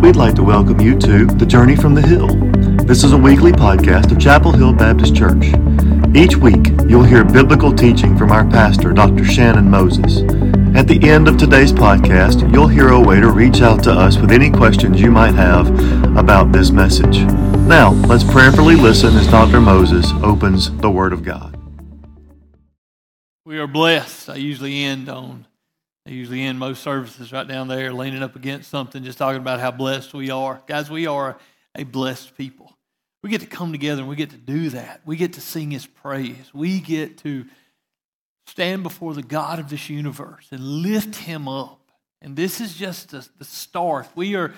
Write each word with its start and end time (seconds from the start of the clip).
we'd 0.00 0.14
like 0.14 0.34
to 0.34 0.44
welcome 0.44 0.80
you 0.80 0.96
to 0.96 1.26
The 1.26 1.44
Journey 1.44 1.74
from 1.74 1.92
the 1.92 2.00
Hill. 2.00 2.28
This 2.86 3.02
is 3.02 3.12
a 3.12 3.18
weekly 3.18 3.50
podcast 3.50 4.12
of 4.12 4.20
Chapel 4.20 4.52
Hill 4.52 4.72
Baptist 4.72 5.16
Church. 5.16 5.46
Each 6.14 6.36
week, 6.36 6.68
you'll 6.88 7.02
hear 7.02 7.24
biblical 7.24 7.72
teaching 7.72 8.16
from 8.16 8.30
our 8.30 8.48
pastor, 8.48 8.92
Dr. 8.92 9.24
Shannon 9.24 9.68
Moses. 9.68 10.22
At 10.76 10.86
the 10.86 11.00
end 11.02 11.26
of 11.26 11.36
today's 11.36 11.72
podcast, 11.72 12.52
you'll 12.52 12.68
hear 12.68 12.90
a 12.90 13.00
way 13.00 13.18
to 13.20 13.32
reach 13.32 13.60
out 13.60 13.82
to 13.84 13.90
us 13.90 14.18
with 14.18 14.30
any 14.30 14.50
questions 14.50 15.00
you 15.00 15.10
might 15.10 15.34
have 15.34 15.68
about 16.16 16.52
this 16.52 16.70
message. 16.70 17.18
Now, 17.66 17.90
let's 18.06 18.24
prayerfully 18.24 18.76
listen 18.76 19.16
as 19.16 19.26
Dr. 19.26 19.60
Moses 19.60 20.12
opens 20.22 20.70
the 20.78 20.90
Word 20.90 21.12
of 21.12 21.24
God. 21.24 21.56
We 23.44 23.58
are 23.58 23.66
blessed. 23.66 24.30
I 24.30 24.36
usually 24.36 24.84
end 24.84 25.08
on 25.08 25.47
Usually 26.08 26.42
end 26.42 26.58
most 26.58 26.82
services 26.82 27.32
right 27.32 27.46
down 27.46 27.68
there, 27.68 27.92
leaning 27.92 28.22
up 28.22 28.34
against 28.34 28.70
something, 28.70 29.04
just 29.04 29.18
talking 29.18 29.40
about 29.40 29.60
how 29.60 29.70
blessed 29.70 30.14
we 30.14 30.30
are. 30.30 30.62
Guys, 30.66 30.90
we 30.90 31.06
are 31.06 31.38
a 31.74 31.84
blessed 31.84 32.36
people. 32.36 32.76
We 33.22 33.30
get 33.30 33.40
to 33.40 33.46
come 33.46 33.72
together 33.72 34.00
and 34.00 34.08
we 34.08 34.16
get 34.16 34.30
to 34.30 34.36
do 34.36 34.70
that. 34.70 35.02
We 35.04 35.16
get 35.16 35.34
to 35.34 35.40
sing 35.40 35.70
His 35.70 35.86
praise. 35.86 36.50
We 36.54 36.80
get 36.80 37.18
to 37.18 37.44
stand 38.46 38.82
before 38.82 39.14
the 39.14 39.22
God 39.22 39.58
of 39.58 39.68
this 39.68 39.90
universe 39.90 40.48
and 40.50 40.60
lift 40.60 41.16
Him 41.16 41.48
up. 41.48 41.80
And 42.22 42.36
this 42.36 42.60
is 42.60 42.74
just 42.74 43.10
the, 43.10 43.28
the 43.38 43.44
start. 43.44 44.08
We 44.14 44.34
are 44.34 44.54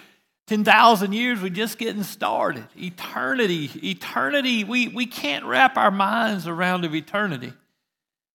10,000 0.46 1.12
years, 1.12 1.40
we're 1.40 1.48
just 1.48 1.78
getting 1.78 2.02
started. 2.02 2.66
Eternity, 2.76 3.70
eternity, 3.84 4.64
we, 4.64 4.88
we 4.88 5.06
can't 5.06 5.44
wrap 5.44 5.76
our 5.76 5.92
minds 5.92 6.48
around 6.48 6.84
of 6.84 6.94
eternity. 6.94 7.52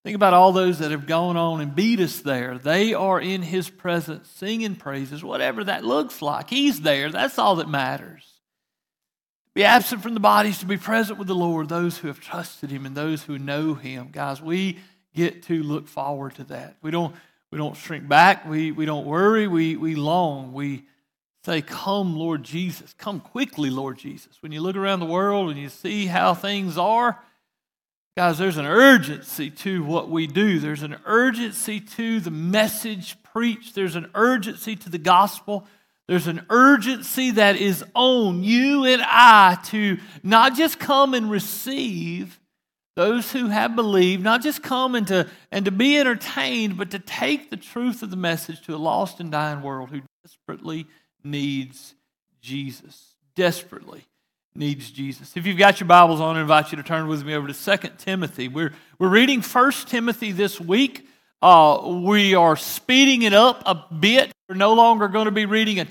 Think 0.05 0.15
about 0.15 0.35
all 0.35 0.51
those 0.51 0.77
that 0.79 0.91
have 0.91 1.07
gone 1.07 1.35
on 1.35 1.61
and 1.61 1.73
beat 1.73 1.99
us 1.99 2.19
there. 2.19 2.59
They 2.59 2.93
are 2.93 3.19
in 3.19 3.41
His 3.41 3.71
presence, 3.71 4.29
singing 4.29 4.75
praises, 4.75 5.23
whatever 5.23 5.63
that 5.63 5.83
looks 5.83 6.21
like. 6.21 6.47
He's 6.47 6.81
there. 6.81 7.09
That's 7.09 7.39
all 7.39 7.55
that 7.55 7.67
matters. 7.67 8.23
Be 9.55 9.63
absent 9.63 10.03
from 10.03 10.13
the 10.13 10.19
bodies 10.19 10.59
to 10.59 10.67
be 10.67 10.77
present 10.77 11.17
with 11.17 11.27
the 11.27 11.33
Lord, 11.33 11.69
those 11.69 11.97
who 11.97 12.07
have 12.07 12.19
trusted 12.19 12.69
Him 12.69 12.85
and 12.85 12.95
those 12.95 13.23
who 13.23 13.39
know 13.39 13.73
Him. 13.73 14.09
Guys, 14.11 14.39
we 14.39 14.77
get 15.15 15.41
to 15.45 15.63
look 15.63 15.87
forward 15.87 16.35
to 16.35 16.43
that. 16.43 16.77
We 16.83 16.91
don't, 16.91 17.15
we 17.49 17.57
don't 17.57 17.75
shrink 17.75 18.07
back. 18.07 18.47
We, 18.47 18.71
we 18.71 18.85
don't 18.85 19.07
worry. 19.07 19.47
We, 19.47 19.75
we 19.75 19.95
long. 19.95 20.53
We 20.53 20.83
say, 21.45 21.63
Come, 21.63 22.15
Lord 22.15 22.43
Jesus. 22.43 22.93
Come 22.93 23.21
quickly, 23.21 23.71
Lord 23.71 23.97
Jesus. 23.97 24.37
When 24.41 24.51
you 24.51 24.61
look 24.61 24.75
around 24.75 24.99
the 24.99 25.07
world 25.07 25.49
and 25.49 25.57
you 25.59 25.69
see 25.69 26.05
how 26.05 26.35
things 26.35 26.77
are, 26.77 27.19
Guys, 28.17 28.37
there's 28.37 28.55
an 28.55 28.65
urgency 28.65 29.49
to 29.49 29.83
what 29.83 30.09
we 30.09 30.25
do. 30.25 30.57
There's 30.57 30.83
an 30.83 30.95
urgency 31.05 31.81
to 31.81 32.21
the 32.21 32.31
message 32.31 33.21
preached. 33.23 33.75
There's 33.75 33.97
an 33.97 34.09
urgency 34.15 34.77
to 34.77 34.89
the 34.89 34.97
gospel. 34.97 35.67
There's 36.07 36.27
an 36.27 36.45
urgency 36.49 37.31
that 37.31 37.57
is 37.57 37.83
on 37.93 38.41
you 38.41 38.85
and 38.85 39.01
I 39.03 39.57
to 39.65 39.97
not 40.23 40.55
just 40.55 40.79
come 40.79 41.13
and 41.13 41.29
receive 41.29 42.39
those 42.95 43.33
who 43.33 43.47
have 43.47 43.75
believed, 43.75 44.23
not 44.23 44.41
just 44.41 44.63
come 44.63 44.95
and 44.95 45.05
to, 45.07 45.27
and 45.51 45.65
to 45.65 45.71
be 45.71 45.99
entertained, 45.99 46.77
but 46.77 46.91
to 46.91 46.99
take 46.99 47.49
the 47.49 47.57
truth 47.57 48.01
of 48.01 48.11
the 48.11 48.15
message 48.15 48.61
to 48.61 48.75
a 48.75 48.77
lost 48.77 49.19
and 49.19 49.29
dying 49.29 49.61
world 49.61 49.89
who 49.89 49.99
desperately 50.23 50.87
needs 51.21 51.95
Jesus. 52.39 53.15
Desperately 53.35 54.05
needs 54.55 54.89
Jesus. 54.89 55.35
If 55.35 55.45
you've 55.45 55.57
got 55.57 55.79
your 55.79 55.87
Bibles 55.87 56.21
on, 56.21 56.37
I 56.37 56.41
invite 56.41 56.71
you 56.71 56.77
to 56.77 56.83
turn 56.83 57.07
with 57.07 57.25
me 57.25 57.35
over 57.35 57.47
to 57.47 57.77
2 57.77 57.89
Timothy. 57.97 58.47
We're, 58.47 58.71
we're 58.97 59.09
reading 59.09 59.41
1 59.41 59.71
Timothy 59.87 60.31
this 60.31 60.61
week. 60.61 61.07
Uh, 61.41 62.01
we 62.05 62.35
are 62.35 62.55
speeding 62.55 63.23
it 63.23 63.33
up 63.33 63.63
a 63.65 63.75
bit. 63.93 64.31
We're 64.47 64.55
no 64.55 64.73
longer 64.73 65.09
going 65.09 65.25
to 65.25 65.31
be 65.31 65.45
reading 65.45 65.79
a, 65.79 65.87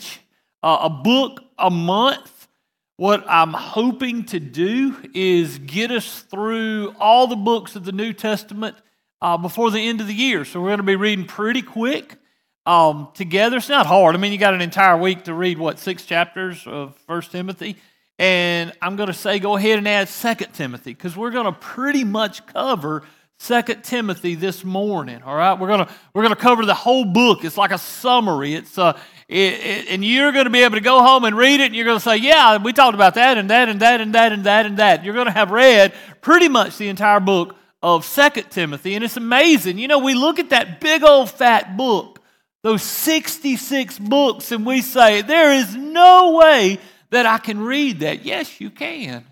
uh, 0.63 0.79
a 0.83 0.91
book 0.91 1.43
a 1.59 1.69
month. 1.69 2.49
What 2.97 3.25
I'm 3.29 3.53
hoping 3.53 4.25
to 4.27 4.41
do 4.41 4.97
is 5.13 5.59
get 5.59 5.91
us 5.91 6.23
through 6.23 6.95
all 6.99 7.27
the 7.27 7.37
books 7.37 7.77
of 7.77 7.85
the 7.85 7.93
New 7.93 8.13
Testament 8.15 8.77
uh, 9.21 9.37
before 9.37 9.71
the 9.71 9.81
end 9.81 10.01
of 10.01 10.07
the 10.07 10.15
year. 10.15 10.45
So 10.45 10.61
we're 10.61 10.69
going 10.69 10.79
to 10.79 10.85
be 10.85 10.97
reading 10.97 11.27
pretty 11.27 11.61
quick 11.61 12.17
um, 12.65 13.09
together. 13.15 13.59
It's 13.59 13.69
not 13.69 13.87
hard. 13.87 14.15
I 14.15 14.19
mean, 14.19 14.33
you 14.33 14.39
got 14.39 14.55
an 14.55 14.63
entire 14.63 14.97
week 14.97 15.25
to 15.25 15.35
read, 15.35 15.59
what, 15.59 15.79
six 15.79 16.07
chapters 16.07 16.67
of 16.67 16.97
First 17.07 17.31
Timothy? 17.31 17.77
And 18.19 18.73
I'm 18.81 18.97
going 18.97 19.09
to 19.09 19.15
say 19.15 19.39
go 19.39 19.57
ahead 19.57 19.79
and 19.79 19.89
add 19.89 20.09
Second 20.09 20.53
Timothy 20.53 20.93
because 20.93 21.17
we're 21.17 21.31
going 21.31 21.47
to 21.47 21.53
pretty 21.53 22.05
much 22.05 22.47
cover 22.47 23.03
Second 23.39 23.83
Timothy 23.83 24.37
this 24.37 24.65
morning. 24.65 25.21
All 25.23 25.35
right, 25.35 25.59
we're 25.59 25.69
gonna 25.69 25.89
we're 26.15 26.23
gonna 26.23 26.37
cover 26.37 26.65
the 26.65 26.75
whole 26.75 27.05
book. 27.05 27.45
It's 27.45 27.59
like 27.59 27.73
a 27.73 27.79
summary. 27.79 28.55
It's 28.55 28.79
uh, 28.79 28.99
it, 29.29 29.53
it, 29.55 29.89
and 29.89 30.05
you're 30.05 30.33
going 30.33 30.45
to 30.45 30.51
be 30.51 30.63
able 30.63 30.77
to 30.77 30.81
go 30.81 31.03
home 31.03 31.25
and 31.25 31.37
read 31.37 31.61
it, 31.61 31.67
and 31.67 31.75
you're 31.75 31.85
going 31.85 31.99
to 31.99 32.05
say, 32.05 32.17
"Yeah, 32.17 32.57
we 32.59 32.73
talked 32.73 32.95
about 32.95 33.15
that 33.15 33.37
and 33.37 33.51
that 33.51 33.69
and 33.69 33.81
that 33.81 34.01
and 34.01 34.15
that 34.15 34.33
and 34.33 34.45
that 34.45 34.67
and 34.67 34.77
that." 34.79 35.05
You're 35.05 35.15
going 35.15 35.27
to 35.27 35.33
have 35.33 35.51
read 35.51 35.93
pretty 36.21 36.49
much 36.49 36.79
the 36.79 36.89
entire 36.89 37.21
book 37.21 37.57
of 37.83 38.05
Second 38.05 38.51
Timothy, 38.51 38.95
and 38.95 39.05
it's 39.05 39.17
amazing. 39.17 39.79
You 39.79 39.89
know, 39.89 39.99
we 39.99 40.15
look 40.15 40.39
at 40.39 40.51
that 40.51 40.81
big 40.81 41.03
old 41.03 41.31
fat 41.31 41.77
book, 41.77 42.21
those 42.63 42.83
66 42.83 43.99
books, 43.99 44.53
and 44.53 44.65
we 44.65 44.81
say, 44.81 45.23
"There 45.23 45.53
is 45.53 45.75
no 45.75 46.37
way." 46.37 46.79
That 47.15 47.27
I 47.27 47.39
can 47.39 47.61
read 47.61 48.01
that. 48.01 48.25
Yes, 48.25 48.61
you 48.61 48.71
can. 48.71 49.25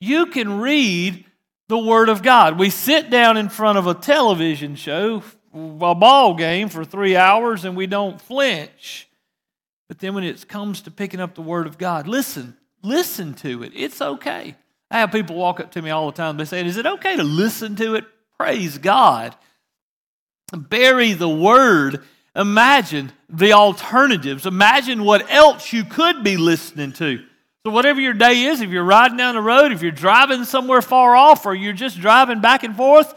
You 0.00 0.26
can 0.26 0.60
read 0.60 1.24
the 1.68 1.78
Word 1.78 2.08
of 2.08 2.22
God. 2.22 2.58
We 2.58 2.70
sit 2.70 3.10
down 3.10 3.36
in 3.36 3.48
front 3.48 3.78
of 3.78 3.86
a 3.86 3.94
television 3.94 4.74
show, 4.74 5.22
a 5.54 5.94
ball 5.94 6.34
game 6.34 6.68
for 6.68 6.84
three 6.84 7.16
hours, 7.16 7.64
and 7.64 7.76
we 7.76 7.86
don't 7.86 8.20
flinch. 8.20 9.08
But 9.88 9.98
then 9.98 10.14
when 10.14 10.24
it 10.24 10.48
comes 10.48 10.82
to 10.82 10.90
picking 10.90 11.20
up 11.20 11.34
the 11.34 11.42
Word 11.42 11.66
of 11.66 11.76
God, 11.76 12.06
listen, 12.06 12.56
listen 12.82 13.34
to 13.34 13.62
it. 13.62 13.72
It's 13.74 14.00
okay. 14.00 14.56
I 14.90 14.98
have 14.98 15.12
people 15.12 15.36
walk 15.36 15.60
up 15.60 15.72
to 15.72 15.82
me 15.82 15.90
all 15.90 16.06
the 16.06 16.16
time. 16.16 16.36
They 16.36 16.44
say, 16.44 16.64
Is 16.64 16.76
it 16.76 16.86
okay 16.86 17.16
to 17.16 17.24
listen 17.24 17.76
to 17.76 17.94
it? 17.96 18.04
Praise 18.38 18.78
God. 18.78 19.34
Bury 20.56 21.14
the 21.14 21.28
Word 21.28 22.02
Imagine 22.34 23.12
the 23.28 23.52
alternatives. 23.52 24.46
Imagine 24.46 25.04
what 25.04 25.30
else 25.30 25.72
you 25.72 25.84
could 25.84 26.24
be 26.24 26.36
listening 26.36 26.92
to. 26.92 27.22
So, 27.64 27.70
whatever 27.70 28.00
your 28.00 28.14
day 28.14 28.44
is, 28.44 28.60
if 28.60 28.70
you're 28.70 28.82
riding 28.82 29.18
down 29.18 29.34
the 29.34 29.42
road, 29.42 29.70
if 29.70 29.82
you're 29.82 29.92
driving 29.92 30.44
somewhere 30.44 30.82
far 30.82 31.14
off, 31.14 31.46
or 31.46 31.54
you're 31.54 31.72
just 31.72 32.00
driving 32.00 32.40
back 32.40 32.64
and 32.64 32.74
forth 32.74 33.14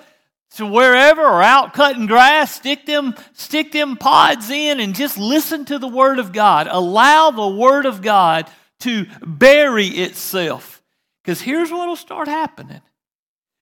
to 0.51 0.65
wherever, 0.65 1.21
or 1.21 1.41
out 1.41 1.73
cutting 1.73 2.05
grass, 2.05 2.53
stick 2.53 2.85
them, 2.85 3.15
stick 3.33 3.71
them 3.71 3.97
pods 3.97 4.49
in 4.49 4.79
and 4.79 4.93
just 4.93 5.17
listen 5.17 5.65
to 5.65 5.79
the 5.79 5.87
Word 5.87 6.19
of 6.19 6.31
God. 6.31 6.67
Allow 6.69 7.31
the 7.31 7.47
Word 7.47 7.85
of 7.85 8.01
God 8.01 8.49
to 8.81 9.07
bury 9.25 9.87
itself. 9.87 10.83
Because 11.23 11.41
here's 11.41 11.71
what 11.71 11.87
will 11.87 11.95
start 11.95 12.27
happening 12.27 12.81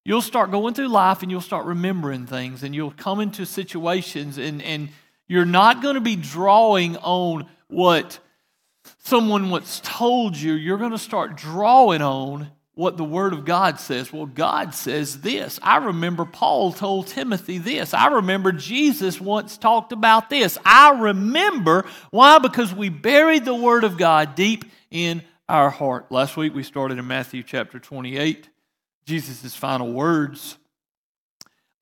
you'll 0.06 0.22
start 0.22 0.52
going 0.52 0.74
through 0.74 0.90
life 0.90 1.22
and 1.22 1.32
you'll 1.32 1.40
start 1.40 1.66
remembering 1.66 2.26
things, 2.26 2.64
and 2.64 2.76
you'll 2.76 2.92
come 2.92 3.22
into 3.22 3.46
situations 3.46 4.38
and, 4.38 4.62
and 4.62 4.90
you're 5.28 5.46
not 5.46 5.82
going 5.82 5.96
to 5.96 6.02
be 6.02 6.16
drawing 6.16 6.98
on 6.98 7.48
what 7.68 8.20
someone 9.00 9.50
once 9.50 9.82
told 9.84 10.36
you. 10.38 10.54
You're 10.54 10.78
going 10.78 10.92
to 10.92 10.98
start 10.98 11.36
drawing 11.36 12.02
on 12.02 12.52
what 12.76 12.98
the 12.98 13.04
Word 13.04 13.34
of 13.34 13.46
God 13.46 13.80
says. 13.80 14.12
Well, 14.12 14.26
God 14.26 14.74
says 14.74 15.22
this. 15.22 15.60
I 15.62 15.78
remember 15.78 16.26
Paul 16.26 16.74
told 16.74 17.08
Timothy 17.08 17.60
this. 17.60 17.94
I 17.94 18.08
remember 18.08 18.52
Jesus 18.52 19.22
once 19.22 19.58
talked 19.58 19.92
about 19.92 20.30
this. 20.30 20.58
I 20.66 21.00
remember. 21.00 21.86
Why? 22.12 22.40
Because 22.40 22.74
we 22.74 22.90
buried 22.90 23.46
the 23.46 23.56
Word 23.56 23.84
of 23.84 23.98
God 23.98 24.36
deep 24.36 24.66
in 24.90 25.22
our 25.48 25.70
heart. 25.70 26.12
Last 26.12 26.36
week 26.36 26.56
we 26.56 26.64
started 26.64 26.98
in 26.98 27.08
Matthew 27.08 27.44
chapter 27.44 27.80
28, 27.80 28.50
Jesus' 29.06 29.56
final 29.56 29.92
words 29.92 30.58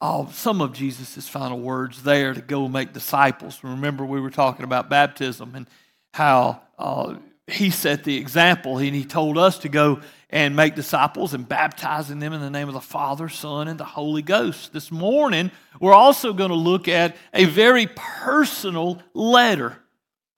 oh, 0.02 0.28
some 0.32 0.62
of 0.62 0.74
Jesus' 0.74 1.28
final 1.28 1.60
words 1.60 2.04
there 2.04 2.34
to 2.34 2.42
go 2.42 2.68
make 2.68 2.92
disciples. 2.92 3.60
Remember, 3.64 4.04
we 4.04 4.20
were 4.20 4.32
talking 4.32 4.64
about 4.64 4.90
baptism 4.90 5.54
and 5.56 5.70
how 6.14 6.62
uh, 6.80 7.16
he 7.48 7.70
set 7.70 8.04
the 8.04 8.18
example, 8.18 8.80
and 8.80 8.96
he 8.96 9.06
told 9.06 9.38
us 9.38 9.60
to 9.60 9.70
go 9.70 10.02
and 10.30 10.56
make 10.56 10.76
disciples 10.76 11.34
and 11.34 11.48
baptizing 11.48 12.20
them 12.20 12.34
in 12.34 12.42
the 12.42 12.50
name 12.50 12.68
of 12.68 12.74
the 12.74 12.82
Father, 12.82 13.30
Son, 13.30 13.68
and 13.68 13.80
the 13.80 13.86
Holy 13.86 14.22
Ghost. 14.22 14.74
This 14.74 14.92
morning, 14.92 15.52
we're 15.80 15.94
also 15.94 16.34
going 16.34 16.50
to 16.50 16.56
look 16.56 16.88
at 16.88 17.16
a 17.34 17.46
very 17.46 17.88
personal 17.96 19.02
letter. 19.14 19.78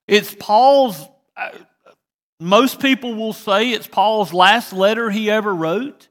It's 0.06 0.34
Paul's, 0.38 1.00
uh, 1.36 1.50
most 2.38 2.80
people 2.80 3.14
will 3.14 3.32
say 3.32 3.70
it's 3.70 3.86
Paul's 3.86 4.34
last 4.34 4.72
letter 4.72 5.10
he 5.10 5.30
ever 5.30 5.54
wrote, 5.54 6.08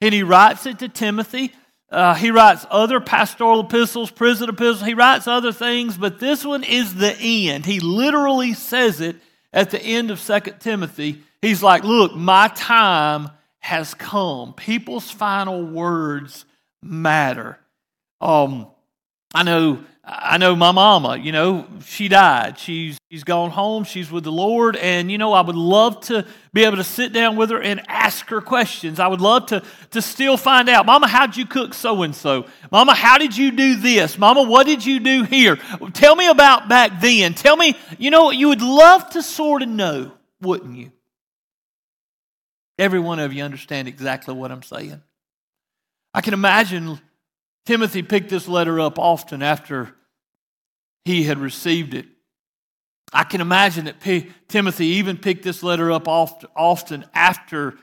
and 0.00 0.12
he 0.12 0.22
writes 0.22 0.66
it 0.66 0.80
to 0.80 0.88
Timothy. 0.88 1.52
Uh, 1.90 2.14
he 2.14 2.30
writes 2.30 2.66
other 2.70 3.00
pastoral 3.00 3.60
epistles, 3.60 4.10
prison 4.10 4.48
epistles. 4.48 4.86
He 4.86 4.94
writes 4.94 5.26
other 5.26 5.52
things, 5.52 5.96
but 5.96 6.20
this 6.20 6.44
one 6.44 6.62
is 6.62 6.94
the 6.94 7.16
end. 7.20 7.64
He 7.64 7.80
literally 7.80 8.52
says 8.52 9.00
it 9.00 9.16
at 9.52 9.70
the 9.70 9.80
end 9.80 10.10
of 10.10 10.20
Second 10.20 10.60
Timothy. 10.60 11.22
He's 11.40 11.62
like, 11.62 11.84
Look, 11.84 12.14
my 12.14 12.48
time 12.48 13.30
has 13.60 13.94
come. 13.94 14.52
People's 14.52 15.10
final 15.10 15.64
words 15.64 16.44
matter. 16.82 17.58
Um, 18.20 18.66
I 19.34 19.42
know 19.42 19.84
I 20.10 20.38
know 20.38 20.56
my 20.56 20.72
mama, 20.72 21.18
you 21.18 21.32
know, 21.32 21.66
she 21.84 22.08
died. 22.08 22.58
She's, 22.58 22.98
she's 23.10 23.24
gone 23.24 23.50
home. 23.50 23.84
She's 23.84 24.10
with 24.10 24.24
the 24.24 24.32
Lord. 24.32 24.74
And, 24.76 25.10
you 25.12 25.18
know, 25.18 25.34
I 25.34 25.42
would 25.42 25.54
love 25.54 26.00
to 26.06 26.26
be 26.54 26.64
able 26.64 26.78
to 26.78 26.84
sit 26.84 27.12
down 27.12 27.36
with 27.36 27.50
her 27.50 27.60
and 27.60 27.82
ask 27.88 28.26
her 28.30 28.40
questions. 28.40 29.00
I 29.00 29.06
would 29.06 29.20
love 29.20 29.46
to, 29.46 29.62
to 29.90 30.00
still 30.00 30.38
find 30.38 30.70
out, 30.70 30.86
Mama, 30.86 31.08
how'd 31.08 31.36
you 31.36 31.44
cook 31.44 31.74
so 31.74 32.02
and 32.04 32.14
so? 32.16 32.46
Mama, 32.72 32.94
how 32.94 33.18
did 33.18 33.36
you 33.36 33.50
do 33.50 33.76
this? 33.76 34.16
Mama, 34.16 34.44
what 34.44 34.64
did 34.64 34.82
you 34.84 34.98
do 34.98 35.24
here? 35.24 35.56
Tell 35.92 36.16
me 36.16 36.26
about 36.26 36.70
back 36.70 37.02
then. 37.02 37.34
Tell 37.34 37.56
me, 37.56 37.76
you 37.98 38.10
know, 38.10 38.30
you 38.30 38.48
would 38.48 38.62
love 38.62 39.10
to 39.10 39.22
sort 39.22 39.60
of 39.60 39.68
know, 39.68 40.12
wouldn't 40.40 40.74
you? 40.74 40.90
Every 42.78 43.00
one 43.00 43.18
of 43.18 43.34
you 43.34 43.42
understand 43.42 43.88
exactly 43.88 44.32
what 44.32 44.52
I'm 44.52 44.62
saying. 44.62 45.02
I 46.14 46.22
can 46.22 46.32
imagine 46.32 46.98
Timothy 47.66 48.02
picked 48.02 48.30
this 48.30 48.48
letter 48.48 48.80
up 48.80 48.98
often 48.98 49.42
after 49.42 49.94
he 51.04 51.24
had 51.24 51.38
received 51.38 51.94
it. 51.94 52.06
I 53.12 53.24
can 53.24 53.40
imagine 53.40 53.86
that 53.86 54.00
P- 54.00 54.30
Timothy 54.48 54.86
even 54.86 55.16
picked 55.16 55.42
this 55.42 55.62
letter 55.62 55.90
up 55.90 56.06
oft- 56.06 56.44
often 56.54 57.06
after 57.14 57.78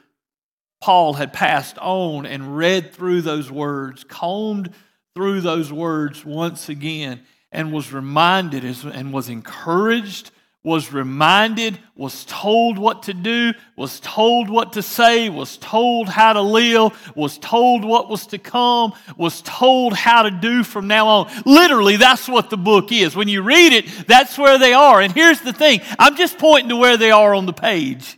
Paul 0.82 1.14
had 1.16 1.34
passed 1.34 1.78
on 1.80 2.26
and 2.26 2.58
read 2.58 2.94
through 2.94 3.22
those 3.22 3.50
words, 3.50 4.04
combed 4.04 4.72
through 5.16 5.42
those 5.42 5.72
words 5.72 6.24
once 6.24 6.70
again, 6.70 7.26
and 7.52 7.72
was 7.72 7.92
reminded 7.92 8.64
and 8.64 9.14
was 9.14 9.30
encouraged 9.30 10.30
was 10.66 10.92
reminded, 10.92 11.78
was 11.96 12.26
told 12.26 12.80
what 12.80 13.04
to 13.04 13.14
do, 13.14 13.54
was 13.76 14.00
told 14.00 14.50
what 14.50 14.74
to 14.74 14.82
say, 14.82 15.30
was 15.30 15.58
told 15.58 16.10
how 16.10 16.34
to 16.34 16.42
live, 16.42 16.92
was 17.16 17.38
told 17.38 17.86
what 17.86 18.10
was 18.10 18.26
to 18.26 18.40
come, 18.40 18.92
was 19.16 19.44
told 19.44 19.94
how 19.94 20.24
to 20.24 20.32
do 20.32 20.64
from 20.64 20.88
now 20.88 21.08
on. 21.08 21.32
Literally, 21.46 21.98
that's 21.98 22.28
what 22.28 22.50
the 22.50 22.58
book 22.58 22.92
is. 22.92 23.16
When 23.16 23.28
you 23.28 23.44
read 23.44 23.74
it, 23.74 23.86
that's 24.08 24.40
where 24.40 24.58
they 24.58 24.74
are. 24.74 25.02
And 25.02 25.14
here's 25.14 25.40
the 25.40 25.54
thing 25.54 25.82
I'm 26.00 26.16
just 26.16 26.40
pointing 26.40 26.70
to 26.70 26.76
where 26.76 26.98
they 26.98 27.12
are 27.12 27.36
on 27.36 27.46
the 27.46 27.54
page. 27.54 28.18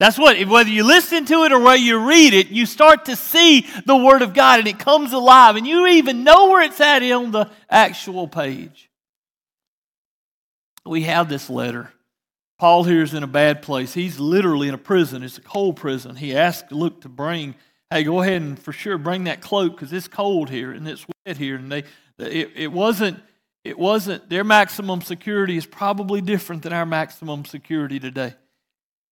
That's 0.00 0.18
what, 0.18 0.36
whether 0.48 0.68
you 0.68 0.82
listen 0.82 1.26
to 1.26 1.44
it 1.44 1.52
or 1.52 1.60
whether 1.60 1.76
you 1.76 2.04
read 2.04 2.34
it, 2.34 2.48
you 2.48 2.66
start 2.66 3.04
to 3.04 3.14
see 3.14 3.68
the 3.86 3.96
Word 3.96 4.22
of 4.22 4.34
God 4.34 4.58
and 4.58 4.66
it 4.66 4.80
comes 4.80 5.12
alive, 5.12 5.54
and 5.54 5.64
you 5.64 5.86
even 5.86 6.24
know 6.24 6.50
where 6.50 6.62
it's 6.62 6.80
at 6.80 7.04
on 7.04 7.30
the 7.30 7.48
actual 7.70 8.26
page 8.26 8.90
we 10.84 11.02
have 11.02 11.28
this 11.28 11.48
letter. 11.48 11.92
Paul 12.58 12.84
here 12.84 13.02
is 13.02 13.14
in 13.14 13.22
a 13.22 13.28
bad 13.28 13.62
place. 13.62 13.92
He's 13.94 14.20
literally 14.20 14.68
in 14.68 14.74
a 14.74 14.78
prison. 14.78 15.22
It's 15.22 15.38
a 15.38 15.42
cold 15.42 15.76
prison. 15.76 16.16
He 16.16 16.36
asked 16.36 16.70
Luke 16.70 17.00
to 17.02 17.08
bring, 17.08 17.54
hey, 17.90 18.04
go 18.04 18.22
ahead 18.22 18.40
and 18.40 18.58
for 18.58 18.72
sure 18.72 18.98
bring 18.98 19.24
that 19.24 19.40
cloak 19.40 19.72
because 19.72 19.92
it's 19.92 20.08
cold 20.08 20.48
here 20.48 20.72
and 20.72 20.86
it's 20.86 21.04
wet 21.26 21.36
here. 21.36 21.56
And 21.56 21.72
they, 21.72 21.84
it, 22.18 22.52
it 22.54 22.72
wasn't, 22.72 23.20
it 23.64 23.78
wasn't, 23.78 24.28
their 24.28 24.44
maximum 24.44 25.02
security 25.02 25.56
is 25.56 25.66
probably 25.66 26.20
different 26.20 26.62
than 26.62 26.72
our 26.72 26.86
maximum 26.86 27.44
security 27.44 27.98
today. 27.98 28.34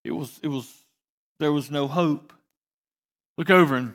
It 0.04 0.12
was, 0.12 0.38
it 0.42 0.48
was, 0.48 0.72
there 1.40 1.52
was 1.52 1.70
no 1.70 1.88
hope. 1.88 2.32
Look 3.36 3.50
over 3.50 3.76
in 3.76 3.94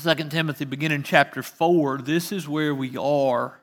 2 0.00 0.14
Timothy, 0.28 0.64
beginning 0.64 1.02
chapter 1.02 1.42
4. 1.42 1.98
This 1.98 2.30
is 2.32 2.48
where 2.48 2.74
we 2.74 2.96
are 2.96 3.57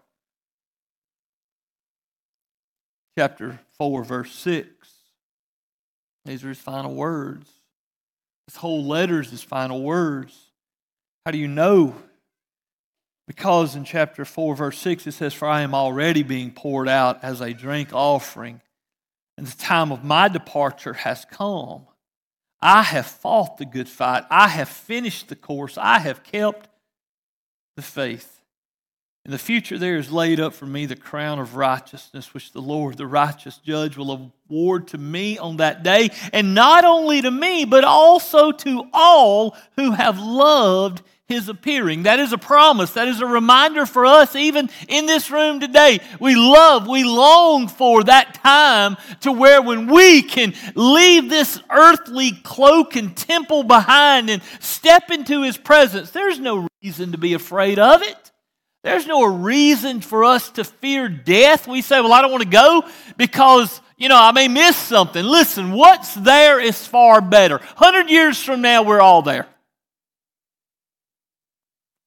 chapter 3.18 3.60
4, 3.78 4.04
verse 4.04 4.32
6. 4.34 4.68
These 6.26 6.44
are 6.44 6.50
his 6.50 6.60
final 6.60 6.94
words. 6.94 7.50
This 8.48 8.58
whole 8.58 8.84
letter 8.84 9.22
is 9.22 9.32
his 9.32 9.44
final 9.44 9.82
words. 9.82 10.52
How 11.26 11.32
do 11.32 11.38
you 11.38 11.48
know? 11.48 11.96
Because 13.28 13.76
in 13.76 13.86
chapter 13.86 14.26
4, 14.26 14.56
verse 14.56 14.78
6, 14.78 15.08
it 15.08 15.14
says, 15.14 15.34
For 15.34 15.48
I 15.48 15.62
am 15.62 15.74
already 15.74 16.24
being 16.24 16.52
poured 16.52 16.88
out 16.88 17.24
as 17.24 17.42
a 17.42 17.54
drink 17.54 17.90
offering, 17.92 18.62
and 19.38 19.48
the 19.48 19.58
time 19.58 19.92
of 19.92 20.04
my 20.04 20.28
departure 20.28 20.94
has 20.94 21.26
come. 21.26 21.88
I 22.62 22.84
have 22.84 23.06
fought 23.06 23.58
the 23.58 23.66
good 23.66 23.90
fight. 23.90 24.24
I 24.30 24.48
have 24.48 24.70
finished 24.70 25.28
the 25.28 25.36
course. 25.36 25.78
I 25.78 26.00
have 26.00 26.24
kept 26.24 26.70
the 27.76 27.82
faith. 27.82 28.35
In 29.26 29.32
the 29.32 29.40
future, 29.40 29.80
there 29.80 29.98
is 29.98 30.12
laid 30.12 30.40
up 30.40 30.54
for 30.54 30.68
me 30.68 30.86
the 30.86 30.96
crown 30.96 31.40
of 31.40 31.56
righteousness, 31.56 32.32
which 32.32 32.52
the 32.52 32.62
Lord, 32.62 32.96
the 32.98 33.08
righteous 33.08 33.58
judge, 33.58 33.98
will 33.98 34.32
award 34.48 34.90
to 34.90 35.00
me 35.00 35.40
on 35.40 35.58
that 35.58 35.82
day, 35.82 36.12
and 36.32 36.54
not 36.54 36.86
only 36.86 37.24
to 37.24 37.32
me, 37.32 37.66
but 37.66 37.84
also 37.84 38.52
to 38.52 38.84
all 38.94 39.58
who 39.78 39.94
have 39.94 40.20
loved 40.20 41.02
his 41.28 41.50
appearing. 41.50 42.04
That 42.04 42.20
is 42.20 42.34
a 42.34 42.38
promise. 42.38 42.92
That 42.92 43.08
is 43.08 43.20
a 43.20 43.26
reminder 43.26 43.88
for 43.88 44.06
us, 44.06 44.36
even 44.36 44.70
in 44.88 45.08
this 45.08 45.32
room 45.32 45.60
today. 45.60 46.02
We 46.20 46.36
love, 46.36 46.88
we 46.88 47.04
long 47.04 47.68
for 47.68 48.04
that 48.04 48.36
time 48.36 48.96
to 49.22 49.32
where 49.32 49.60
when 49.60 49.88
we 49.88 50.22
can 50.22 50.54
leave 50.76 51.32
this 51.32 51.60
earthly 51.72 52.32
cloak 52.44 52.96
and 52.96 53.18
temple 53.18 53.64
behind 53.64 54.30
and 54.30 54.44
step 54.60 55.10
into 55.10 55.42
his 55.42 55.58
presence, 55.58 56.12
there's 56.12 56.40
no 56.40 56.68
reason 56.84 57.14
to 57.14 57.18
be 57.18 57.34
afraid 57.34 57.80
of 57.80 58.04
it. 58.04 58.32
There's 58.86 59.08
no 59.08 59.26
reason 59.26 60.00
for 60.00 60.24
us 60.24 60.52
to 60.52 60.64
fear 60.64 61.10
death. 61.10 61.68
We 61.68 61.82
say, 61.82 62.00
well, 62.02 62.14
I 62.14 62.22
don't 62.22 62.30
want 62.30 62.44
to 62.44 62.50
go 62.50 62.88
because, 63.18 63.82
you 63.98 64.10
know, 64.10 64.16
I 64.16 64.32
may 64.32 64.48
miss 64.48 64.78
something. 64.78 65.26
Listen, 65.26 65.72
what's 65.72 66.14
there 66.14 66.60
is 66.60 66.86
far 66.86 67.20
better. 67.20 67.58
100 67.58 68.12
years 68.12 68.44
from 68.44 68.62
now, 68.62 68.84
we're 68.84 69.02
all 69.02 69.24
there. 69.24 69.48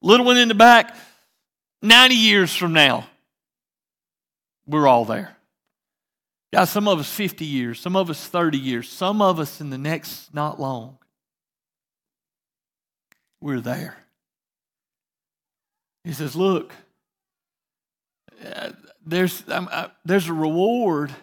Little 0.03 0.25
one 0.25 0.37
in 0.37 0.47
the 0.47 0.55
back, 0.55 0.95
90 1.83 2.15
years 2.15 2.55
from 2.55 2.75
now, 2.75 3.09
we're 4.65 4.87
all 4.87 5.05
there. 5.05 5.37
God, 6.53 6.67
some 6.67 6.87
of 6.87 7.01
us 7.01 7.13
50 7.13 7.45
years, 7.45 7.81
some 7.81 7.97
of 7.97 8.09
us 8.09 8.25
30 8.25 8.57
years, 8.57 8.89
some 8.89 9.21
of 9.21 9.41
us 9.41 9.61
in 9.61 9.71
the 9.71 9.79
next 9.79 10.33
not 10.33 10.61
long. 10.61 10.99
We're 13.41 13.61
there. 13.61 13.97
He 16.09 16.15
says, 16.15 16.35
Look, 16.35 16.73
there's, 19.05 19.47
uh, 19.47 19.89
there's 20.07 20.27
a 20.27 20.33
reward. 20.33 21.15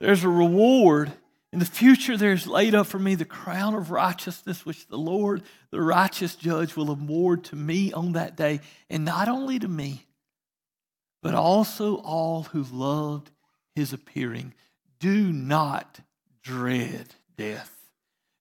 There's 0.00 0.24
a 0.24 0.28
reward. 0.28 1.12
In 1.52 1.60
the 1.60 1.64
future, 1.64 2.16
there's 2.16 2.44
laid 2.44 2.74
up 2.74 2.88
for 2.88 2.98
me 2.98 3.14
the 3.14 3.24
crown 3.24 3.76
of 3.76 3.92
righteousness, 3.92 4.66
which 4.66 4.88
the 4.88 4.98
Lord, 4.98 5.44
the 5.70 5.80
righteous 5.80 6.34
judge, 6.34 6.74
will 6.74 6.90
award 6.90 7.44
to 7.44 7.56
me 7.56 7.92
on 7.92 8.14
that 8.14 8.36
day. 8.36 8.62
And 8.90 9.04
not 9.04 9.28
only 9.28 9.60
to 9.60 9.68
me, 9.68 10.06
but 11.22 11.36
also 11.36 11.98
all 11.98 12.42
who 12.42 12.64
loved 12.64 13.30
his 13.76 13.92
appearing. 13.92 14.54
Do 14.98 15.32
not 15.32 16.00
dread 16.42 17.14
death. 17.36 17.72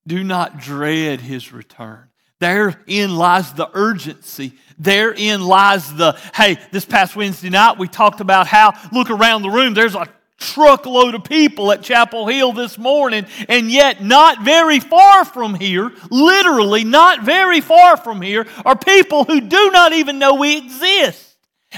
Do 0.07 0.23
not 0.23 0.57
dread 0.57 1.21
his 1.21 1.53
return. 1.53 2.09
Therein 2.39 3.15
lies 3.15 3.53
the 3.53 3.69
urgency. 3.73 4.53
Therein 4.77 5.41
lies 5.41 5.93
the, 5.95 6.19
hey, 6.35 6.57
this 6.71 6.85
past 6.85 7.15
Wednesday 7.15 7.49
night 7.49 7.79
we 7.79 7.87
talked 7.87 8.21
about 8.21 8.45
how, 8.47 8.73
look 8.91 9.09
around 9.09 9.41
the 9.41 9.49
room, 9.49 9.73
there's 9.73 9.95
a 9.95 10.07
truckload 10.37 11.15
of 11.15 11.23
people 11.23 11.71
at 11.71 11.81
Chapel 11.81 12.27
Hill 12.27 12.53
this 12.53 12.77
morning, 12.77 13.25
and 13.49 13.71
yet 13.71 14.03
not 14.03 14.43
very 14.43 14.79
far 14.79 15.25
from 15.25 15.55
here, 15.55 15.91
literally 16.11 16.83
not 16.83 17.23
very 17.23 17.59
far 17.59 17.97
from 17.97 18.21
here, 18.21 18.45
are 18.63 18.77
people 18.77 19.23
who 19.23 19.41
do 19.41 19.71
not 19.71 19.93
even 19.93 20.19
know 20.19 20.35
we 20.35 20.57
exist. 20.57 21.26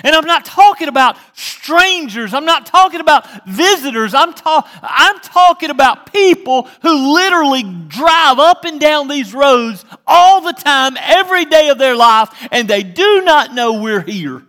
And 0.03 0.15
I'm 0.15 0.25
not 0.25 0.45
talking 0.45 0.87
about 0.87 1.17
strangers. 1.33 2.33
I'm 2.33 2.45
not 2.45 2.65
talking 2.65 2.99
about 2.99 3.47
visitors. 3.47 4.13
I'm, 4.13 4.33
ta- 4.33 4.69
I'm 4.81 5.19
talking 5.19 5.69
about 5.69 6.11
people 6.11 6.63
who 6.81 7.13
literally 7.13 7.63
drive 7.63 8.39
up 8.39 8.65
and 8.65 8.79
down 8.79 9.07
these 9.07 9.33
roads 9.33 9.85
all 10.07 10.41
the 10.41 10.53
time, 10.53 10.97
every 10.99 11.45
day 11.45 11.69
of 11.69 11.77
their 11.77 11.95
life, 11.95 12.29
and 12.51 12.67
they 12.67 12.83
do 12.83 13.21
not 13.23 13.53
know 13.53 13.81
we're 13.81 14.01
here. 14.01 14.43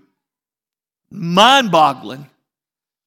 Mind 1.11 1.71
boggling. 1.71 2.27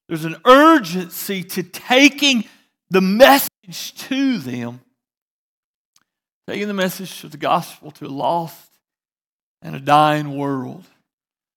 There's 0.08 0.24
an 0.24 0.36
urgency 0.44 1.42
to 1.42 1.62
taking 1.62 2.44
the 2.90 3.00
message 3.00 3.94
to 3.94 4.38
them, 4.38 4.80
taking 6.46 6.68
the 6.68 6.74
message 6.74 7.24
of 7.24 7.30
the 7.30 7.38
gospel 7.38 7.90
to 7.92 8.06
a 8.06 8.08
lost 8.08 8.70
and 9.62 9.74
a 9.74 9.80
dying 9.80 10.36
world. 10.36 10.84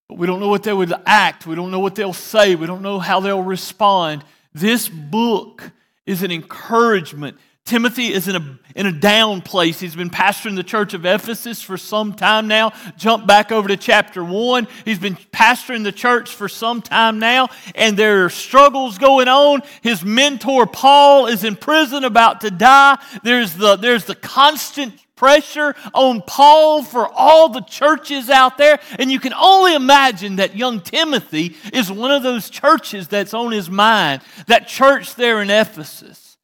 But 0.07 0.17
we 0.17 0.27
don't 0.27 0.39
know 0.39 0.47
what 0.47 0.63
they 0.63 0.73
would 0.73 0.93
act. 1.05 1.45
We 1.45 1.55
don't 1.55 1.71
know 1.71 1.79
what 1.79 1.95
they'll 1.95 2.13
say. 2.13 2.55
We 2.55 2.67
don't 2.67 2.81
know 2.81 2.99
how 2.99 3.19
they'll 3.19 3.43
respond. 3.43 4.23
This 4.53 4.87
book 4.87 5.71
is 6.05 6.23
an 6.23 6.31
encouragement. 6.31 7.37
Timothy 7.67 8.13
is 8.13 8.29
in 8.29 8.37
a, 8.37 8.59
in 8.77 8.85
a 8.85 8.93
down 8.93 9.41
place. 9.41 9.77
He's 9.81 9.95
been 9.95 10.09
pastoring 10.09 10.55
the 10.55 10.63
church 10.63 10.93
of 10.93 11.05
Ephesus 11.05 11.61
for 11.61 11.75
some 11.75 12.13
time 12.13 12.47
now. 12.47 12.71
Jump 12.95 13.27
back 13.27 13.51
over 13.51 13.67
to 13.67 13.75
chapter 13.75 14.23
1. 14.23 14.69
He's 14.85 14.99
been 14.99 15.17
pastoring 15.17 15.83
the 15.83 15.91
church 15.91 16.33
for 16.33 16.47
some 16.47 16.81
time 16.81 17.19
now, 17.19 17.49
and 17.75 17.97
there 17.97 18.23
are 18.23 18.29
struggles 18.29 18.97
going 18.97 19.27
on. 19.27 19.63
His 19.81 20.05
mentor, 20.05 20.65
Paul, 20.65 21.27
is 21.27 21.43
in 21.43 21.57
prison 21.57 22.05
about 22.05 22.39
to 22.41 22.51
die. 22.51 22.97
There's 23.23 23.53
the, 23.55 23.75
there's 23.75 24.05
the 24.05 24.15
constant 24.15 24.93
pressure 25.17 25.75
on 25.93 26.21
Paul 26.21 26.83
for 26.83 27.09
all 27.13 27.49
the 27.49 27.61
churches 27.61 28.29
out 28.29 28.57
there. 28.57 28.79
And 28.97 29.11
you 29.11 29.19
can 29.19 29.33
only 29.33 29.75
imagine 29.75 30.37
that 30.37 30.55
young 30.55 30.79
Timothy 30.79 31.57
is 31.73 31.91
one 31.91 32.11
of 32.11 32.23
those 32.23 32.49
churches 32.49 33.09
that's 33.09 33.33
on 33.33 33.51
his 33.51 33.69
mind, 33.69 34.21
that 34.45 34.67
church 34.67 35.15
there 35.15 35.41
in 35.41 35.49
Ephesus. 35.49 36.37